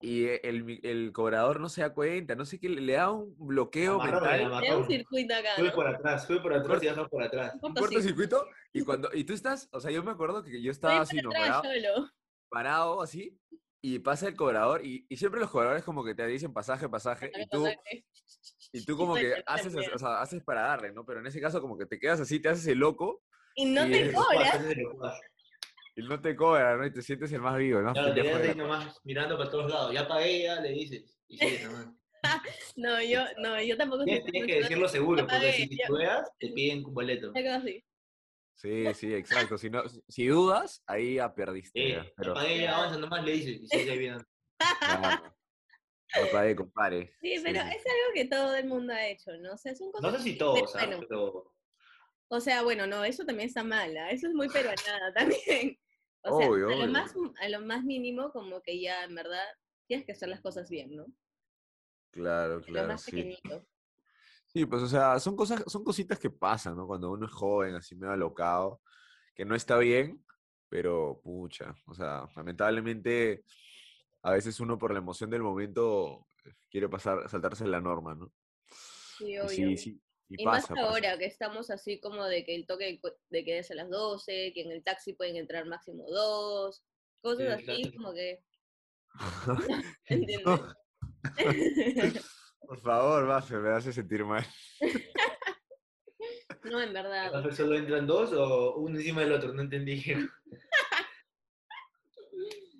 y 0.00 0.24
e- 0.26 0.40
el, 0.44 0.78
el 0.82 1.10
cobrador 1.12 1.58
no 1.58 1.68
se 1.70 1.80
da 1.80 1.92
cuenta, 1.94 2.34
no 2.34 2.44
sé 2.44 2.60
qué, 2.60 2.68
le 2.68 2.82
le 2.82 2.92
da 2.92 3.10
un 3.10 3.34
bloqueo 3.38 3.98
mental, 3.98 4.44
amarrón. 4.44 4.64
Es 4.64 4.74
un 4.76 4.86
circuito 4.86 5.34
acá, 5.34 5.56
Sube 5.56 5.70
por 5.70 5.86
atrás, 5.88 6.26
sube 6.26 6.40
por 6.40 6.52
atrás 6.52 6.82
y 6.82 6.86
baja 6.86 7.08
por 7.08 7.22
atrás. 7.22 7.54
Un 7.62 7.74
cortocircuito. 7.74 8.46
y 8.74 8.82
cuando, 8.82 9.10
y 9.14 9.24
tú 9.24 9.32
estás, 9.32 9.68
o 9.72 9.80
sea, 9.80 9.90
yo 9.90 10.02
me 10.04 10.10
acuerdo 10.12 10.44
que 10.44 10.62
yo 10.62 10.70
estaba 10.70 11.00
así, 11.00 11.16
¿no? 11.16 11.30
para 11.30 11.58
atrás, 11.58 11.72
Parado, 12.56 13.02
así, 13.02 13.38
y 13.82 13.98
pasa 13.98 14.26
el 14.28 14.34
cobrador, 14.34 14.82
y, 14.82 15.04
y 15.10 15.16
siempre 15.18 15.40
los 15.40 15.50
cobradores 15.50 15.82
como 15.84 16.02
que 16.02 16.14
te 16.14 16.26
dicen 16.26 16.54
pasaje, 16.54 16.88
pasaje, 16.88 17.30
y 17.38 17.46
tú, 17.48 17.66
y 18.72 18.82
tú 18.86 18.96
como 18.96 19.14
que 19.14 19.42
haces, 19.44 19.74
también. 19.74 19.92
o 19.94 19.98
sea, 19.98 20.22
haces 20.22 20.42
para 20.42 20.62
darle, 20.62 20.90
¿no? 20.90 21.04
Pero 21.04 21.20
en 21.20 21.26
ese 21.26 21.38
caso 21.38 21.60
como 21.60 21.76
que 21.76 21.84
te 21.84 21.98
quedas 21.98 22.18
así, 22.18 22.40
te 22.40 22.48
haces 22.48 22.66
el 22.68 22.78
loco, 22.78 23.22
Y 23.56 23.66
no 23.66 23.86
y 23.86 23.90
te 23.90 24.06
es- 24.08 24.14
cobra. 24.14 25.20
y 25.96 26.02
no 26.04 26.18
te 26.18 26.34
cobra, 26.34 26.78
¿no? 26.78 26.86
Y 26.86 26.92
te 26.94 27.02
sientes 27.02 27.30
el 27.32 27.42
más 27.42 27.58
vivo, 27.58 27.80
Claro, 27.92 28.14
te 28.14 28.22
quedas 28.22 28.40
ahí 28.48 28.54
nomás 28.54 28.98
mirando 29.04 29.36
para 29.36 29.50
todos 29.50 29.70
lados. 29.70 29.92
Ya 29.92 30.08
pagué, 30.08 30.44
ya 30.44 30.58
le 30.62 30.70
dices. 30.70 31.18
Y 31.28 31.36
sigues 31.36 31.64
nomás. 31.66 31.88
No, 32.76 33.02
yo, 33.02 33.20
no, 33.42 33.60
yo 33.62 33.76
tampoco 33.76 34.04
Tienes, 34.04 34.24
que 34.46 34.60
decirlo 34.60 34.88
seguro, 34.88 35.24
porque 35.24 35.36
pagué, 35.36 35.52
si 35.52 35.68
titubeas, 35.68 36.26
te 36.38 36.48
piden 36.52 36.86
un 36.86 36.94
boleto. 36.94 37.32
Sí, 38.56 38.86
sí, 38.94 39.14
exacto. 39.14 39.58
Si, 39.58 39.68
no, 39.68 39.82
si 40.08 40.26
dudas, 40.26 40.82
ahí 40.86 41.14
ya 41.16 41.32
perdiste. 41.34 41.90
Eh, 41.92 42.12
pero 42.16 42.34
pagué, 42.34 42.62
ya 42.62 42.76
avanza 42.76 42.98
nomás, 42.98 43.22
le 43.24 43.32
dices. 43.32 43.60
Y 43.62 43.68
sigues 43.68 43.90
ahí 43.90 43.98
viendo. 43.98 44.24
claro. 44.80 45.36
No 46.18 46.26
pagué, 46.32 46.56
compadre. 46.56 47.12
Sí, 47.20 47.34
pero 47.44 47.60
sí. 47.60 47.68
es 47.68 47.84
algo 47.84 48.14
que 48.14 48.24
todo 48.24 48.56
el 48.56 48.66
mundo 48.66 48.92
ha 48.94 49.06
hecho, 49.06 49.32
¿no? 49.38 49.52
O 49.52 49.56
sea, 49.58 49.74
son 49.74 49.90
cosas... 49.92 50.10
No 50.12 50.18
sé 50.18 50.24
si 50.24 50.38
todos, 50.38 50.72
¿sabes? 50.72 50.88
bueno, 50.88 51.06
Pero 51.08 51.54
O 52.28 52.40
sea, 52.40 52.62
bueno, 52.62 52.86
no, 52.86 53.04
eso 53.04 53.26
también 53.26 53.48
está 53.48 53.62
mala. 53.62 54.10
Eso 54.10 54.28
es 54.28 54.32
muy 54.34 54.48
peruanada 54.48 55.12
también. 55.14 55.78
O 56.22 56.38
sea, 56.38 56.48
Obvio, 56.48 56.68
a, 56.68 56.70
lo 56.70 56.76
obvio. 56.84 56.92
más, 56.92 57.14
a 57.40 57.48
lo 57.48 57.60
más 57.60 57.84
mínimo, 57.84 58.30
como 58.32 58.62
que 58.62 58.80
ya, 58.80 59.04
en 59.04 59.14
verdad, 59.14 59.44
tienes 59.86 60.06
que 60.06 60.12
hacer 60.12 60.28
las 60.28 60.40
cosas 60.40 60.70
bien, 60.70 60.96
¿no? 60.96 61.06
Claro, 62.12 62.60
Lo 62.60 62.64
claro, 62.64 62.88
más 62.88 63.02
sí. 63.02 63.10
pequeñito. 63.10 63.66
Sí, 64.56 64.64
pues, 64.64 64.82
o 64.82 64.86
sea, 64.88 65.20
son 65.20 65.36
cosas, 65.36 65.62
son 65.66 65.84
cositas 65.84 66.18
que 66.18 66.30
pasan, 66.30 66.76
¿no? 66.76 66.86
Cuando 66.86 67.10
uno 67.10 67.26
es 67.26 67.32
joven, 67.32 67.74
así 67.74 67.94
medio 67.94 68.14
alocado, 68.14 68.80
que 69.34 69.44
no 69.44 69.54
está 69.54 69.76
bien, 69.76 70.24
pero 70.70 71.20
pucha, 71.22 71.74
o 71.86 71.92
sea, 71.92 72.26
lamentablemente, 72.34 73.44
a 74.22 74.32
veces 74.32 74.58
uno 74.58 74.78
por 74.78 74.92
la 74.92 74.98
emoción 75.00 75.28
del 75.28 75.42
momento 75.42 76.26
eh, 76.46 76.52
quiere 76.70 76.88
pasar, 76.88 77.28
saltarse 77.28 77.66
la 77.66 77.82
norma, 77.82 78.14
¿no? 78.14 78.32
Sí, 79.18 79.24
Y 79.26 79.36
obvio. 79.36 79.48
sí, 79.48 79.76
sí, 79.76 80.00
y 80.30 80.38
Y 80.38 80.44
pasa, 80.46 80.68
más 80.74 80.80
pasa. 80.80 80.88
ahora 80.88 81.18
que 81.18 81.26
estamos 81.26 81.68
así 81.68 82.00
como 82.00 82.24
de 82.24 82.42
que 82.46 82.54
el 82.56 82.66
toque 82.66 82.86
de 82.86 82.98
cu- 82.98 83.12
de 83.28 83.44
queda 83.44 83.58
es 83.58 83.70
a 83.70 83.74
las 83.74 83.90
12, 83.90 84.52
que 84.54 84.62
en 84.62 84.70
el 84.70 84.82
taxi 84.82 85.12
pueden 85.12 85.36
entrar 85.36 85.66
máximo 85.66 86.06
dos, 86.08 86.82
cosas 87.20 87.60
Sí, 87.62 87.70
así 87.70 87.94
como 87.94 88.14
que, 88.14 88.42
¿entiendes? 90.08 90.48
Por 92.66 92.80
favor, 92.80 93.26
Bafe, 93.26 93.56
me 93.58 93.70
hace 93.70 93.92
sentir 93.92 94.24
mal. 94.24 94.44
no, 96.64 96.80
en 96.80 96.92
verdad. 96.92 97.26
¿entonces 97.26 97.56
solo 97.56 97.76
entran 97.76 98.06
dos 98.06 98.32
o 98.32 98.76
uno 98.76 98.98
encima 98.98 99.20
del 99.20 99.32
otro? 99.32 99.52
No 99.52 99.62
entendí. 99.62 100.02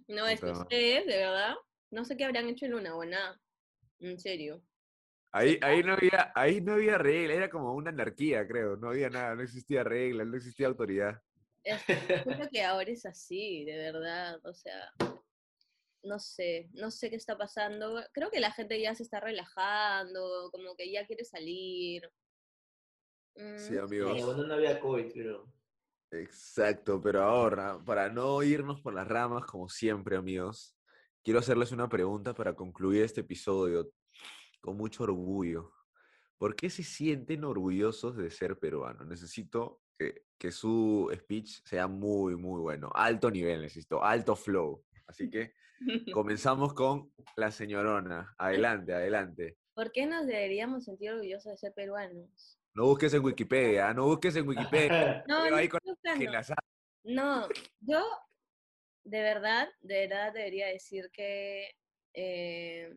No, 0.09 0.25
es 0.25 0.41
que 0.41 0.53
ustedes, 0.53 1.05
de 1.05 1.17
verdad, 1.17 1.57
no 1.91 2.05
sé 2.05 2.17
qué 2.17 2.25
habrán 2.25 2.49
hecho 2.49 2.65
en 2.65 2.75
una 2.75 2.95
o 2.95 3.05
nada. 3.05 3.41
En 3.99 4.21
serio. 4.21 4.63
Ahí, 5.33 5.59
ahí, 5.63 5.83
no 5.83 5.95
había, 5.95 6.33
ahí 6.37 6.61
no 6.61 6.75
había 6.75 6.97
regla, 6.97 7.35
era 7.35 7.51
como 7.51 7.75
una 7.75 7.91
anarquía, 7.91 8.47
creo. 8.47 8.77
No 8.77 8.91
había 8.91 9.11
nada, 9.11 9.35
no 9.35 9.43
existía 9.43 9.83
regla, 9.83 10.25
no 10.25 10.37
existía 10.37 10.69
autoridad. 10.69 11.21
Es, 11.65 11.83
juro 12.23 12.49
que 12.53 12.63
ahora 12.63 12.89
es 12.89 13.05
así, 13.05 13.65
de 13.65 13.77
verdad. 13.77 14.39
O 14.45 14.55
sea, 14.55 14.93
no 16.07 16.19
sé, 16.19 16.69
no 16.73 16.91
sé 16.91 17.11
qué 17.11 17.17
está 17.17 17.37
pasando. 17.37 18.03
Creo 18.13 18.31
que 18.31 18.41
la 18.41 18.53
gente 18.53 18.81
ya 18.81 18.95
se 18.95 19.03
está 19.03 19.21
relajando, 19.21 20.51
como 20.53 20.75
que 20.77 20.91
ya 20.91 21.07
quiere 21.07 21.25
salir. 21.25 22.11
Mm, 23.35 23.59
Sí, 23.59 23.75
no 23.75 23.85
amigos. 23.85 24.25
Bueno, 24.25 24.47
no 24.47 24.55
había 24.55 24.81
COVID, 24.81 25.13
pero... 25.13 25.53
Exacto, 26.13 27.01
pero 27.01 27.23
ahora, 27.23 27.79
para 27.85 28.09
no 28.09 28.43
irnos 28.43 28.81
por 28.81 28.95
las 28.95 29.09
ramas, 29.09 29.45
como 29.45 29.69
siempre, 29.69 30.17
amigos, 30.17 30.77
quiero 31.23 31.41
hacerles 31.41 31.73
una 31.73 31.89
pregunta 31.89 32.33
para 32.33 32.55
concluir 32.55 33.03
este 33.03 33.23
episodio 33.23 33.91
con 34.61 34.77
mucho 34.77 35.03
orgullo. 35.03 35.73
¿Por 36.39 36.55
qué 36.55 36.71
se 36.71 36.85
sienten 36.85 37.45
orgullosos 37.45 38.17
de 38.17 38.31
ser 38.31 38.59
peruanos? 38.59 39.07
Necesito 39.07 39.81
que, 39.99 40.27
que 40.39 40.53
su 40.53 41.11
speech 41.15 41.61
sea 41.65 41.89
muy, 41.89 42.37
muy 42.37 42.61
bueno. 42.61 42.91
Alto 42.95 43.31
nivel, 43.31 43.63
necesito, 43.63 44.03
alto 44.05 44.37
flow. 44.37 44.85
Así 45.07 45.31
que 45.31 45.55
comenzamos 46.15 46.75
con 46.75 47.13
la 47.37 47.51
señorona. 47.51 48.35
Adelante, 48.39 48.95
adelante. 48.95 49.59
¿Por 49.75 49.93
qué 49.93 50.07
nos 50.07 50.27
deberíamos 50.27 50.85
sentir 50.85 51.11
orgullosos 51.11 51.53
de 51.53 51.57
ser 51.59 51.75
peruanos? 51.75 52.59
No 52.75 52.85
busques 52.85 53.13
en 53.15 53.25
Wikipedia, 53.25 53.93
no 53.95 54.07
busques 54.07 54.37
en 54.37 54.49
Wikipedia. 54.49 55.25
No, 55.29 55.43
Pero 55.43 55.57
no. 55.57 56.57
No, 57.05 57.49
yo 57.81 58.05
de 59.05 59.23
verdad, 59.23 59.69
de 59.81 60.09
verdad 60.09 60.33
debería 60.33 60.67
decir 60.67 61.11
que 61.13 61.71
eh, 62.15 62.93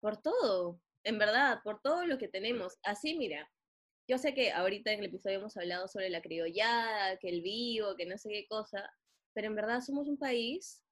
por 0.00 0.20
todo, 0.20 0.80
en 1.04 1.18
verdad, 1.18 1.60
por 1.64 1.80
todo 1.80 2.04
lo 2.06 2.18
que 2.18 2.28
tenemos. 2.28 2.78
Así, 2.82 3.16
mira, 3.16 3.50
yo 4.06 4.18
sé 4.18 4.34
que 4.34 4.52
ahorita 4.52 4.92
en 4.92 5.00
el 5.00 5.06
episodio 5.06 5.38
hemos 5.38 5.56
hablado 5.56 5.88
sobre 5.88 6.10
la 6.10 6.20
criollada, 6.20 7.16
que 7.18 7.30
el 7.30 7.40
vivo, 7.40 7.96
que 7.96 8.04
no 8.04 8.18
sé 8.18 8.28
qué 8.28 8.46
cosa, 8.46 8.90
pero 9.32 9.46
en 9.46 9.54
verdad 9.54 9.80
somos 9.80 10.06
un 10.08 10.18
país 10.18 10.83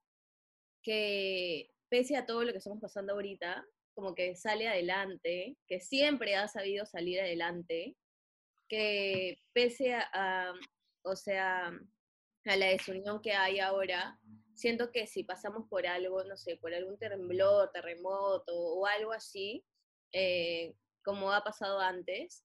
que, 0.83 1.71
pese 1.88 2.16
a 2.16 2.27
todo 2.27 2.45
lo 2.45 2.53
que 2.53 2.59
estamos 2.59 2.81
pasando 2.81 3.12
ahorita, 3.14 3.64
como 3.95 4.14
que 4.14 4.35
sale 4.37 4.68
adelante, 4.68 5.59
que 5.66 5.81
siempre 5.81 6.35
ha 6.37 6.49
sabido 6.49 6.87
salir 6.87 7.21
adelante, 7.21 7.97
que 8.68 9.38
pese 9.53 9.95
a, 9.95 10.09
a- 10.12 10.55
o 11.05 11.16
sea, 11.16 11.68
a 12.47 12.57
la 12.57 12.66
desunión 12.66 13.21
que 13.21 13.33
hay 13.33 13.59
ahora, 13.61 14.18
siento 14.55 14.90
que 14.92 15.07
si 15.07 15.25
pasamos 15.25 15.68
por 15.68 15.87
algo, 15.87 16.25
no 16.25 16.37
sé, 16.37 16.57
por 16.57 16.73
algún 16.75 16.99
temblor, 16.99 17.71
terremoto 17.73 18.55
o 18.55 18.87
algo 18.87 19.12
así, 19.12 19.64
eh, 20.12 20.75
como 21.05 21.33
ha 21.33 21.42
pasado 21.42 21.81
antes, 21.81 22.45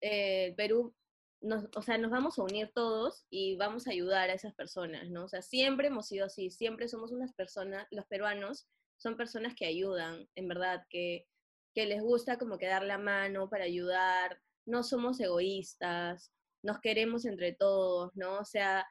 eh, 0.00 0.54
Perú, 0.56 0.94
o 1.42 1.82
sea, 1.82 1.98
nos 1.98 2.10
vamos 2.10 2.38
a 2.38 2.42
unir 2.42 2.72
todos 2.74 3.26
y 3.30 3.56
vamos 3.56 3.86
a 3.86 3.90
ayudar 3.90 4.30
a 4.30 4.34
esas 4.34 4.54
personas, 4.54 5.10
¿no? 5.10 5.24
O 5.24 5.28
sea, 5.28 5.42
siempre 5.42 5.88
hemos 5.88 6.06
sido 6.08 6.26
así, 6.26 6.50
siempre 6.50 6.88
somos 6.88 7.12
unas 7.12 7.32
personas, 7.34 7.86
los 7.90 8.06
peruanos 8.06 8.68
son 8.98 9.16
personas 9.16 9.54
que 9.54 9.66
ayudan, 9.66 10.28
en 10.34 10.48
verdad, 10.48 10.82
que, 10.88 11.26
que 11.74 11.86
les 11.86 12.02
gusta 12.02 12.38
como 12.38 12.58
que 12.58 12.66
dar 12.66 12.82
la 12.84 12.98
mano 12.98 13.48
para 13.50 13.64
ayudar, 13.64 14.40
no 14.66 14.82
somos 14.82 15.20
egoístas, 15.20 16.32
nos 16.62 16.80
queremos 16.80 17.24
entre 17.26 17.52
todos, 17.52 18.10
¿no? 18.16 18.38
O 18.38 18.44
sea, 18.44 18.86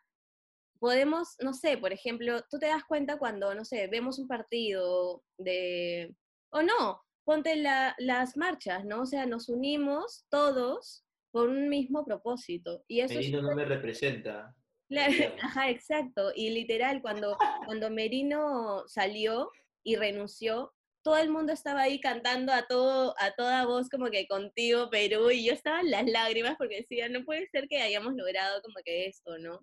podemos, 0.80 1.36
no 1.44 1.54
sé, 1.54 1.78
por 1.78 1.92
ejemplo, 1.94 2.44
tú 2.50 2.60
te 2.60 2.68
das 2.68 2.84
cuenta 2.86 3.18
cuando, 3.18 3.54
no 3.56 3.66
sé, 3.66 3.88
vemos 3.88 4.20
un 4.20 4.28
partido 4.28 5.24
de, 5.38 6.16
o 6.52 6.62
no, 6.62 7.02
ponte 7.24 7.56
la- 7.56 7.96
las 7.98 8.38
marchas, 8.38 8.86
¿no? 8.86 9.02
O 9.02 9.06
sea, 9.06 9.26
nos 9.26 9.50
unimos 9.50 10.26
todos 10.30 11.05
por 11.36 11.50
un 11.50 11.68
mismo 11.68 12.06
propósito. 12.06 12.86
Y 12.88 13.02
eso 13.02 13.20
es 13.20 13.30
Merino 13.30 13.42
no 13.42 13.54
me 13.54 13.66
representa. 13.66 14.56
Claro, 14.88 15.14
ajá, 15.42 15.70
exacto. 15.70 16.32
Y 16.34 16.50
literal, 16.52 17.02
cuando, 17.02 17.38
cuando 17.66 17.90
Merino 17.90 18.88
salió 18.88 19.52
y 19.84 19.98
renunció, 19.98 20.74
todo 21.04 21.18
el 21.18 21.30
mundo 21.30 21.52
estaba 21.52 21.82
ahí 21.82 22.00
cantando 22.00 22.54
a 22.54 22.68
todo, 22.68 23.16
a 23.20 23.32
toda 23.32 23.66
voz 23.66 23.90
como 23.90 24.10
que 24.10 24.28
contigo, 24.28 24.90
Perú, 24.90 25.30
y 25.30 25.44
yo 25.44 25.52
estaba 25.52 25.82
en 25.82 25.92
las 25.92 26.06
lágrimas 26.06 26.56
porque 26.58 26.78
decía, 26.78 27.10
no 27.10 27.26
puede 27.26 27.50
ser 27.50 27.68
que 27.68 27.82
hayamos 27.82 28.14
logrado 28.16 28.62
como 28.62 28.76
que 28.86 29.08
esto, 29.08 29.38
¿no? 29.38 29.60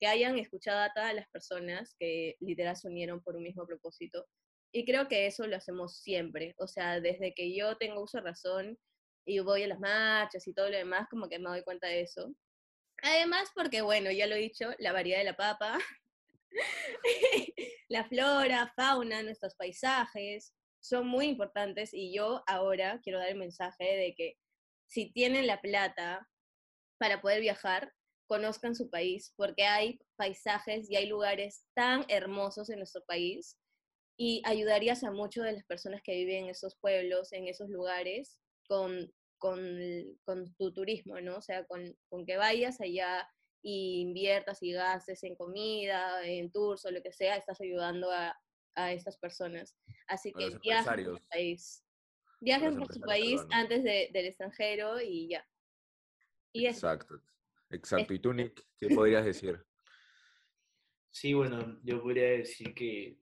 que 0.00 0.08
hayan 0.08 0.36
escuchado 0.40 0.80
a 0.80 0.92
todas 0.92 1.14
las 1.14 1.28
personas 1.28 1.94
que 2.00 2.34
literal 2.40 2.76
se 2.76 2.88
unieron 2.88 3.22
por 3.22 3.36
un 3.36 3.44
mismo 3.44 3.64
propósito. 3.64 4.26
Y 4.74 4.84
creo 4.84 5.06
que 5.06 5.26
eso 5.26 5.46
lo 5.46 5.54
hacemos 5.54 5.98
siempre. 5.98 6.56
O 6.58 6.66
sea, 6.66 7.00
desde 7.00 7.32
que 7.32 7.54
yo 7.56 7.76
tengo 7.76 8.02
uso 8.02 8.20
razón 8.20 8.76
y 9.24 9.38
voy 9.40 9.62
a 9.62 9.68
las 9.68 9.80
marchas 9.80 10.46
y 10.46 10.54
todo 10.54 10.70
lo 10.70 10.76
demás, 10.76 11.08
como 11.10 11.28
que 11.28 11.38
me 11.38 11.48
doy 11.48 11.62
cuenta 11.62 11.86
de 11.86 12.02
eso. 12.02 12.34
Además, 13.02 13.50
porque, 13.54 13.82
bueno, 13.82 14.10
ya 14.10 14.26
lo 14.26 14.34
he 14.34 14.40
dicho, 14.40 14.70
la 14.78 14.92
variedad 14.92 15.18
de 15.18 15.24
la 15.24 15.36
papa, 15.36 15.78
la 17.88 18.04
flora, 18.04 18.72
fauna, 18.76 19.22
nuestros 19.22 19.54
paisajes, 19.54 20.54
son 20.80 21.06
muy 21.06 21.26
importantes 21.26 21.94
y 21.94 22.12
yo 22.14 22.42
ahora 22.46 23.00
quiero 23.02 23.18
dar 23.18 23.28
el 23.28 23.38
mensaje 23.38 23.84
de 23.84 24.14
que 24.14 24.36
si 24.88 25.12
tienen 25.12 25.46
la 25.46 25.60
plata 25.60 26.28
para 26.98 27.20
poder 27.20 27.40
viajar, 27.40 27.92
conozcan 28.26 28.74
su 28.74 28.90
país, 28.90 29.32
porque 29.36 29.64
hay 29.64 30.00
paisajes 30.16 30.90
y 30.90 30.96
hay 30.96 31.06
lugares 31.06 31.64
tan 31.74 32.04
hermosos 32.08 32.70
en 32.70 32.78
nuestro 32.78 33.04
país 33.04 33.58
y 34.16 34.42
ayudarías 34.44 35.04
a 35.04 35.10
muchas 35.10 35.44
de 35.44 35.52
las 35.52 35.64
personas 35.64 36.02
que 36.02 36.14
viven 36.14 36.44
en 36.44 36.50
esos 36.50 36.76
pueblos, 36.76 37.32
en 37.32 37.48
esos 37.48 37.68
lugares, 37.68 38.38
con, 38.68 39.12
con, 39.38 39.60
con 40.24 40.54
tu 40.56 40.72
turismo, 40.72 41.20
¿no? 41.20 41.36
O 41.36 41.42
sea, 41.42 41.64
con, 41.64 41.96
con 42.08 42.24
que 42.26 42.36
vayas 42.36 42.80
allá 42.80 43.28
y 43.62 44.00
inviertas 44.00 44.62
y 44.62 44.72
gastes 44.72 45.22
en 45.24 45.36
comida, 45.36 46.26
en 46.26 46.50
tours 46.50 46.84
o 46.84 46.90
lo 46.90 47.02
que 47.02 47.12
sea, 47.12 47.36
estás 47.36 47.60
ayudando 47.60 48.10
a, 48.10 48.36
a 48.74 48.92
estas 48.92 49.18
personas. 49.18 49.76
Así 50.08 50.32
que 50.32 50.58
viajen 50.58 51.04
por 51.04 51.18
su 51.18 51.28
país. 51.28 51.84
Viajen 52.40 52.76
por 52.76 52.92
su 52.92 53.00
país 53.00 53.40
antes 53.50 53.84
de, 53.84 54.10
del 54.12 54.26
extranjero 54.26 55.00
y 55.00 55.28
ya. 55.28 55.46
Y 56.52 56.66
exacto, 56.66 57.22
exacto. 57.70 58.12
¿Y 58.12 58.18
tú, 58.18 58.32
Nick, 58.32 58.66
qué 58.78 58.88
podrías 58.88 59.24
decir? 59.24 59.64
Sí, 61.14 61.34
bueno, 61.34 61.78
yo 61.84 62.00
podría 62.00 62.24
decir 62.38 62.74
que 62.74 63.20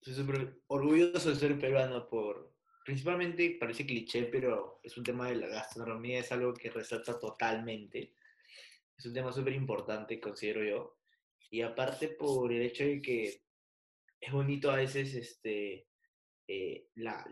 estoy 0.00 0.14
súper 0.14 0.56
orgulloso 0.68 1.30
de 1.30 1.34
ser 1.34 1.58
peruano 1.58 2.08
por, 2.08 2.53
principalmente 2.84 3.56
parece 3.58 3.86
cliché, 3.86 4.24
pero 4.24 4.80
es 4.82 4.96
un 4.96 5.04
tema 5.04 5.28
de 5.28 5.36
la 5.36 5.48
gastronomía, 5.48 6.20
es 6.20 6.30
algo 6.30 6.52
que 6.52 6.70
resalta 6.70 7.18
totalmente. 7.18 8.14
Es 8.96 9.06
un 9.06 9.14
tema 9.14 9.32
súper 9.32 9.54
importante, 9.54 10.20
considero 10.20 10.62
yo. 10.62 10.98
Y 11.50 11.62
aparte 11.62 12.08
por 12.08 12.52
el 12.52 12.62
hecho 12.62 12.84
de 12.84 13.00
que 13.00 13.42
es 14.20 14.32
bonito 14.32 14.70
a 14.70 14.76
veces 14.76 15.14
este, 15.14 15.86
eh, 16.46 16.88
la, 16.94 17.26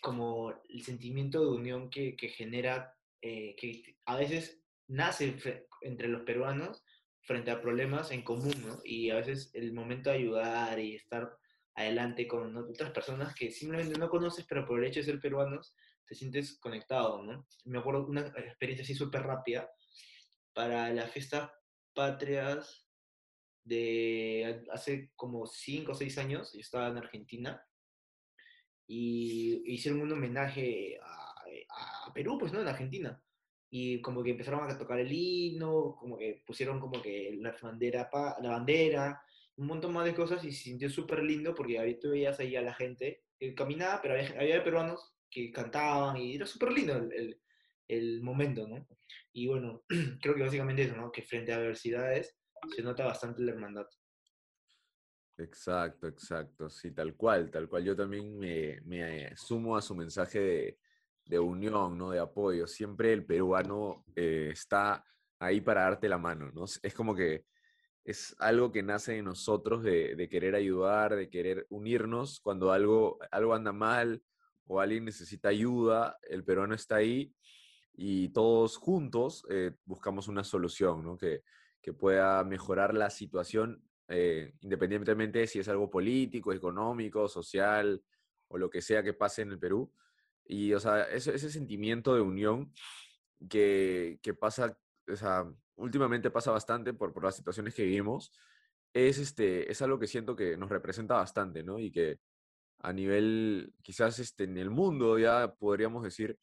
como 0.00 0.52
el 0.68 0.82
sentimiento 0.82 1.40
de 1.40 1.56
unión 1.56 1.90
que, 1.90 2.16
que 2.16 2.28
genera, 2.28 2.96
eh, 3.20 3.54
que 3.56 3.96
a 4.06 4.16
veces 4.16 4.60
nace 4.88 5.36
entre 5.82 6.08
los 6.08 6.22
peruanos 6.22 6.84
frente 7.22 7.50
a 7.50 7.60
problemas 7.60 8.10
en 8.10 8.22
común. 8.22 8.54
Y 8.84 9.10
a 9.10 9.16
veces 9.16 9.50
el 9.54 9.72
momento 9.72 10.10
de 10.10 10.16
ayudar 10.16 10.78
y 10.78 10.94
estar 10.94 11.36
adelante 11.74 12.26
con 12.26 12.56
otras 12.56 12.90
personas 12.90 13.34
que 13.34 13.50
simplemente 13.50 13.98
no 13.98 14.10
conoces, 14.10 14.44
pero 14.48 14.66
por 14.66 14.78
el 14.78 14.86
hecho 14.86 15.00
de 15.00 15.06
ser 15.06 15.20
peruanos 15.20 15.74
te 16.06 16.14
sientes 16.14 16.58
conectado, 16.58 17.22
¿no? 17.22 17.46
Me 17.64 17.78
acuerdo 17.78 18.06
una 18.06 18.20
experiencia 18.20 18.84
así 18.84 18.94
súper 18.94 19.22
rápida 19.22 19.70
para 20.52 20.90
las 20.90 21.10
fiestas 21.10 21.50
patrias 21.94 22.86
de 23.64 24.64
hace 24.72 25.12
como 25.14 25.46
5 25.46 25.92
o 25.92 25.94
6 25.94 26.18
años, 26.18 26.52
yo 26.52 26.60
estaba 26.60 26.88
en 26.88 26.98
Argentina, 26.98 27.64
y 28.86 29.62
hicieron 29.72 30.02
un 30.02 30.12
homenaje 30.12 30.98
a, 31.02 31.32
a, 32.06 32.12
Perú, 32.12 32.36
pues, 32.38 32.52
¿no? 32.52 32.60
En 32.60 32.68
Argentina. 32.68 33.22
Y 33.70 34.02
como 34.02 34.22
que 34.22 34.32
empezaron 34.32 34.70
a 34.70 34.76
tocar 34.76 34.98
el 34.98 35.10
himno, 35.10 35.96
como 35.98 36.18
que 36.18 36.42
pusieron 36.46 36.78
como 36.78 37.00
que 37.00 37.38
la 37.40 37.56
bandera, 37.62 38.10
la 38.42 38.50
bandera, 38.50 39.22
un 39.56 39.66
montón 39.66 39.92
más 39.92 40.04
de 40.04 40.14
cosas 40.14 40.44
y 40.44 40.52
se 40.52 40.64
sintió 40.64 40.88
súper 40.88 41.22
lindo 41.22 41.54
porque 41.54 41.98
tú 42.00 42.10
veías 42.10 42.38
ahí 42.40 42.56
a 42.56 42.62
la 42.62 42.74
gente 42.74 43.24
que 43.38 43.54
caminaba, 43.54 44.00
pero 44.00 44.14
había, 44.14 44.40
había 44.40 44.64
peruanos 44.64 45.14
que 45.30 45.50
cantaban 45.50 46.16
y 46.16 46.36
era 46.36 46.46
súper 46.46 46.72
lindo 46.72 46.96
el, 46.96 47.12
el, 47.12 47.40
el, 47.88 48.22
momento, 48.22 48.66
¿no? 48.68 48.86
Y 49.32 49.48
bueno, 49.48 49.82
creo 50.20 50.34
que 50.34 50.42
básicamente 50.42 50.82
eso, 50.82 50.96
¿no? 50.96 51.10
Que 51.10 51.22
frente 51.22 51.52
a 51.52 51.56
adversidades 51.56 52.36
se 52.74 52.82
nota 52.82 53.06
bastante 53.06 53.42
la 53.42 53.52
hermandad. 53.52 53.86
Exacto, 55.38 56.06
exacto, 56.06 56.68
sí, 56.68 56.92
tal 56.92 57.16
cual, 57.16 57.50
tal 57.50 57.68
cual. 57.68 57.84
Yo 57.84 57.96
también 57.96 58.38
me, 58.38 58.80
me 58.82 59.34
sumo 59.36 59.76
a 59.76 59.82
su 59.82 59.94
mensaje 59.94 60.38
de, 60.38 60.78
de, 61.24 61.38
unión, 61.38 61.96
¿no? 61.96 62.10
De 62.10 62.18
apoyo. 62.18 62.66
Siempre 62.66 63.12
el 63.12 63.24
peruano 63.24 64.04
eh, 64.14 64.50
está 64.52 65.04
ahí 65.38 65.60
para 65.60 65.82
darte 65.82 66.08
la 66.08 66.18
mano, 66.18 66.50
¿no? 66.52 66.64
Es 66.64 66.94
como 66.94 67.14
que 67.14 67.46
es 68.04 68.34
algo 68.38 68.72
que 68.72 68.82
nace 68.82 69.16
en 69.16 69.26
nosotros 69.26 69.82
de, 69.82 70.28
querer 70.30 70.54
ayudar, 70.54 71.14
de 71.14 71.30
querer 71.30 71.66
unirnos 71.70 72.40
cuando 72.40 72.72
algo, 72.72 73.18
algo 73.30 73.54
anda 73.54 73.72
mal 73.72 74.22
o 74.66 74.80
alguien 74.80 75.04
necesita 75.04 75.48
ayuda, 75.48 76.18
el 76.22 76.44
peruano 76.44 76.74
está 76.74 76.96
ahí 76.96 77.34
y 77.94 78.30
todos 78.30 78.76
juntos 78.76 79.44
eh, 79.50 79.72
buscamos 79.84 80.28
una 80.28 80.44
solución, 80.44 81.04
¿no? 81.04 81.16
Que, 81.16 81.42
que 81.80 81.92
pueda 81.92 82.42
mejorar 82.44 82.94
la 82.94 83.10
situación, 83.10 83.84
eh, 84.08 84.54
independientemente 84.60 85.40
de 85.40 85.46
si 85.46 85.58
es 85.58 85.68
algo 85.68 85.90
político, 85.90 86.52
económico, 86.52 87.28
social 87.28 88.02
o 88.48 88.58
lo 88.58 88.70
que 88.70 88.82
sea 88.82 89.02
que 89.02 89.14
pase 89.14 89.42
en 89.42 89.52
el 89.52 89.58
Perú. 89.58 89.92
Y, 90.44 90.72
o 90.74 90.80
sea, 90.80 91.04
ese, 91.04 91.34
ese 91.34 91.50
sentimiento 91.50 92.14
de 92.14 92.20
unión 92.20 92.72
que, 93.48 94.18
que 94.22 94.34
pasa, 94.34 94.76
o 95.08 95.16
sea, 95.16 95.52
últimamente 95.82 96.30
pasa 96.30 96.50
bastante 96.50 96.94
por, 96.94 97.12
por 97.12 97.24
las 97.24 97.36
situaciones 97.36 97.74
que 97.74 97.84
vivimos, 97.84 98.32
es, 98.92 99.18
este, 99.18 99.70
es 99.70 99.82
algo 99.82 99.98
que 99.98 100.06
siento 100.06 100.36
que 100.36 100.56
nos 100.56 100.70
representa 100.70 101.14
bastante, 101.14 101.62
¿no? 101.62 101.78
Y 101.78 101.90
que 101.90 102.18
a 102.80 102.92
nivel, 102.92 103.74
quizás 103.82 104.18
este, 104.18 104.44
en 104.44 104.58
el 104.58 104.70
mundo 104.70 105.18
ya 105.18 105.54
podríamos 105.54 106.02
decir, 106.02 106.38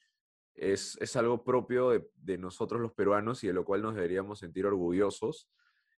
es, 0.56 1.16
algo 1.16 1.44
propio 1.44 1.90
de, 2.16 2.38
nosotros 2.38 2.82
los 2.82 2.94
peruanos 2.94 3.44
y 3.44 3.48
de 3.48 3.54
lo 3.54 3.64
cual 3.64 3.82
nos 3.82 3.96
deberíamos 3.96 4.40
sentir 4.40 4.66
orgullosos. 4.66 5.50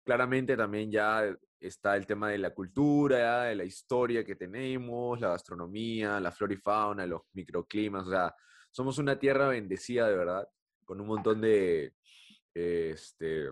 Claramente 0.03 0.55
también 0.57 0.91
ya 0.91 1.35
está 1.59 1.95
el 1.95 2.05
tema 2.05 2.29
de 2.29 2.37
la 2.37 2.51
cultura, 2.51 3.43
de 3.43 3.55
la 3.55 3.63
historia 3.63 4.23
que 4.23 4.35
tenemos, 4.35 5.19
la 5.19 5.29
gastronomía, 5.29 6.19
la 6.19 6.31
flora 6.31 6.53
y 6.53 6.57
fauna, 6.57 7.05
los 7.05 7.21
microclimas, 7.33 8.07
o 8.07 8.11
sea, 8.11 8.35
somos 8.71 8.97
una 8.97 9.17
tierra 9.19 9.47
bendecida 9.49 10.07
de 10.07 10.15
verdad, 10.15 10.47
con 10.85 11.01
un 11.01 11.07
montón 11.07 11.41
de, 11.41 11.93
este, 12.53 13.49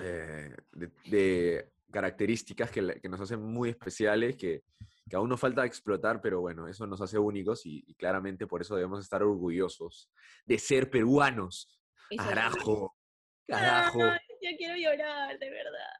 eh, 0.00 0.56
de, 1.04 1.70
características 1.90 2.70
que, 2.70 3.00
que, 3.00 3.08
nos 3.08 3.20
hacen 3.20 3.40
muy 3.40 3.70
especiales, 3.70 4.36
que, 4.36 4.62
que 5.08 5.16
aún 5.16 5.28
nos 5.28 5.40
falta 5.40 5.66
explotar, 5.66 6.20
pero 6.22 6.40
bueno, 6.40 6.66
eso 6.68 6.86
nos 6.86 7.00
hace 7.00 7.18
únicos 7.18 7.66
y, 7.66 7.82
claramente 7.94 8.46
por 8.46 8.62
eso 8.62 8.76
debemos 8.76 9.00
estar 9.00 9.22
orgullosos 9.22 10.10
de 10.46 10.58
ser 10.58 10.90
peruanos. 10.90 11.78
Carajo, 12.16 12.96
carajo. 13.46 13.98
ya 14.40 14.56
quiero 14.56 14.76
llorar, 14.76 15.38
de 15.38 15.50
verdad. 15.50 15.94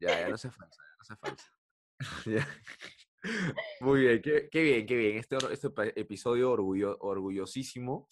Ya, 0.00 0.20
ya 0.20 0.28
no 0.28 0.36
se 0.36 0.50
falsa, 0.50 0.82
ya 0.82 0.96
no 0.98 1.04
se 1.04 1.16
falsa. 1.16 1.52
Muy 3.80 4.00
bien, 4.00 4.20
qué, 4.20 4.62
bien, 4.62 4.86
qué 4.86 4.96
bien. 4.96 5.16
Este, 5.18 5.36
este 5.52 6.00
episodio 6.00 6.50
orgullo, 6.50 6.96
orgullosísimo 7.00 8.08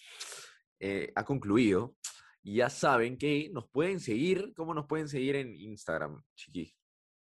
eh, 0.80 1.12
ha 1.14 1.24
concluido. 1.24 1.96
Y 2.42 2.56
ya 2.56 2.70
saben 2.70 3.16
que 3.16 3.50
nos 3.52 3.68
pueden 3.68 4.00
seguir. 4.00 4.52
¿Cómo 4.54 4.74
nos 4.74 4.86
pueden 4.86 5.08
seguir 5.08 5.36
en 5.36 5.54
Instagram, 5.54 6.22
chiqui? 6.34 6.74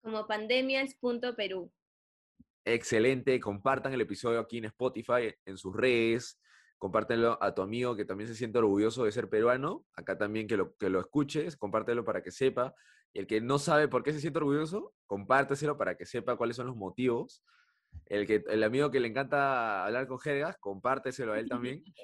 Como 0.03 0.27
pandemias.perú 0.27 1.71
excelente. 2.65 3.39
Compartan 3.41 3.93
el 3.93 4.01
episodio 4.01 4.41
aquí 4.41 4.59
en 4.59 4.67
Spotify, 4.67 5.35
en 5.45 5.57
sus 5.57 5.75
redes. 5.75 6.41
Compártelo 6.79 7.43
a 7.43 7.55
tu 7.55 7.63
amigo 7.63 7.95
que 7.95 8.05
también 8.05 8.29
se 8.29 8.35
siente 8.35 8.59
orgulloso 8.59 9.05
de 9.05 9.13
ser 9.13 9.29
peruano. 9.29 9.85
Acá 9.95 10.17
también 10.17 10.47
que 10.47 10.57
lo, 10.57 10.75
que 10.77 10.89
lo 10.89 11.01
escuches, 11.01 11.57
compártelo 11.57 12.05
para 12.05 12.23
que 12.23 12.31
sepa. 12.31 12.75
Y 13.13 13.19
el 13.19 13.27
que 13.27 13.41
no 13.41 13.59
sabe 13.59 13.89
por 13.89 14.03
qué 14.03 14.13
se 14.13 14.21
siente 14.21 14.39
orgulloso, 14.39 14.95
compárteselo 15.07 15.77
para 15.77 15.97
que 15.97 16.07
sepa 16.07 16.37
cuáles 16.37 16.57
son 16.57 16.67
los 16.67 16.77
motivos. 16.77 17.45
El, 18.07 18.27
que, 18.27 18.45
el 18.47 18.63
amigo 18.63 18.91
que 18.91 19.01
le 19.01 19.09
encanta 19.09 19.85
hablar 19.85 20.07
con 20.07 20.19
jergas, 20.21 20.57
compárteselo 20.59 21.33
a 21.33 21.39
él 21.39 21.49
también. 21.49 21.83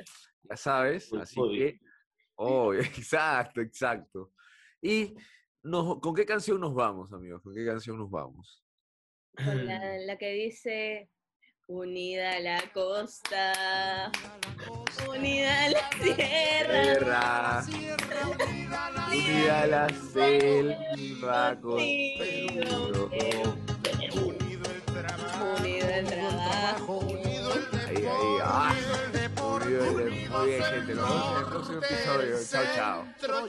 Ya 0.49 0.57
sabes. 0.57 1.13
Así 1.13 1.41
que. 1.57 1.81
Oh, 2.37 2.73
exacto, 2.75 3.61
exacto. 3.61 4.33
Y 4.81 5.15
¿con 5.63 6.15
qué 6.15 6.25
canción 6.25 6.61
nos 6.61 6.75
vamos, 6.75 7.13
amigos? 7.13 7.43
¿Con 7.43 7.55
qué 7.55 7.67
canción 7.67 7.99
nos 7.99 8.11
vamos? 8.11 8.63
con 9.37 9.67
la, 10.07 10.17
que 10.19 10.33
dice 10.33 11.11
Unida 11.69 12.39
la 12.41 12.63
costa, 12.73 14.13
unida 15.09 15.69
la 15.71 15.91
sierra, 16.01 17.65
unida 19.09 19.67
la 19.67 19.89
selva, 19.89 21.59
unido 21.61 22.25
el 24.71 24.85
trabajo, 24.85 25.49
unido 25.59 25.91
el 25.91 26.05
trabajo. 26.05 27.01
Ahí, 27.89 28.39
ahí, 28.45 29.16
unido 29.67 30.01
el, 30.01 30.31
muy 30.31 30.47
bien, 30.47 30.63
gente, 30.63 30.95
nos 30.95 31.09
vemos 31.09 31.31
en 31.31 31.39
el 31.39 31.45
próximo 31.45 31.79
episodio. 31.79 32.37
Chao, 32.51 32.65
chao. 32.75 33.05
Chao. 33.21 33.47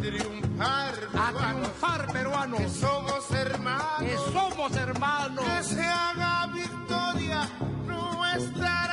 triunfar, 0.00 0.94
a 1.14 1.32
triunfar 1.32 2.12
peruanos, 2.12 2.60
que 2.60 2.68
somos 2.68 3.30
hermanos, 3.30 3.98
que 4.00 4.16
somos 4.32 4.76
hermanos, 4.76 5.44
que 5.44 5.62
se 5.62 5.82
haga 5.82 6.46
victoria 6.52 7.48
nuestra 7.86 8.85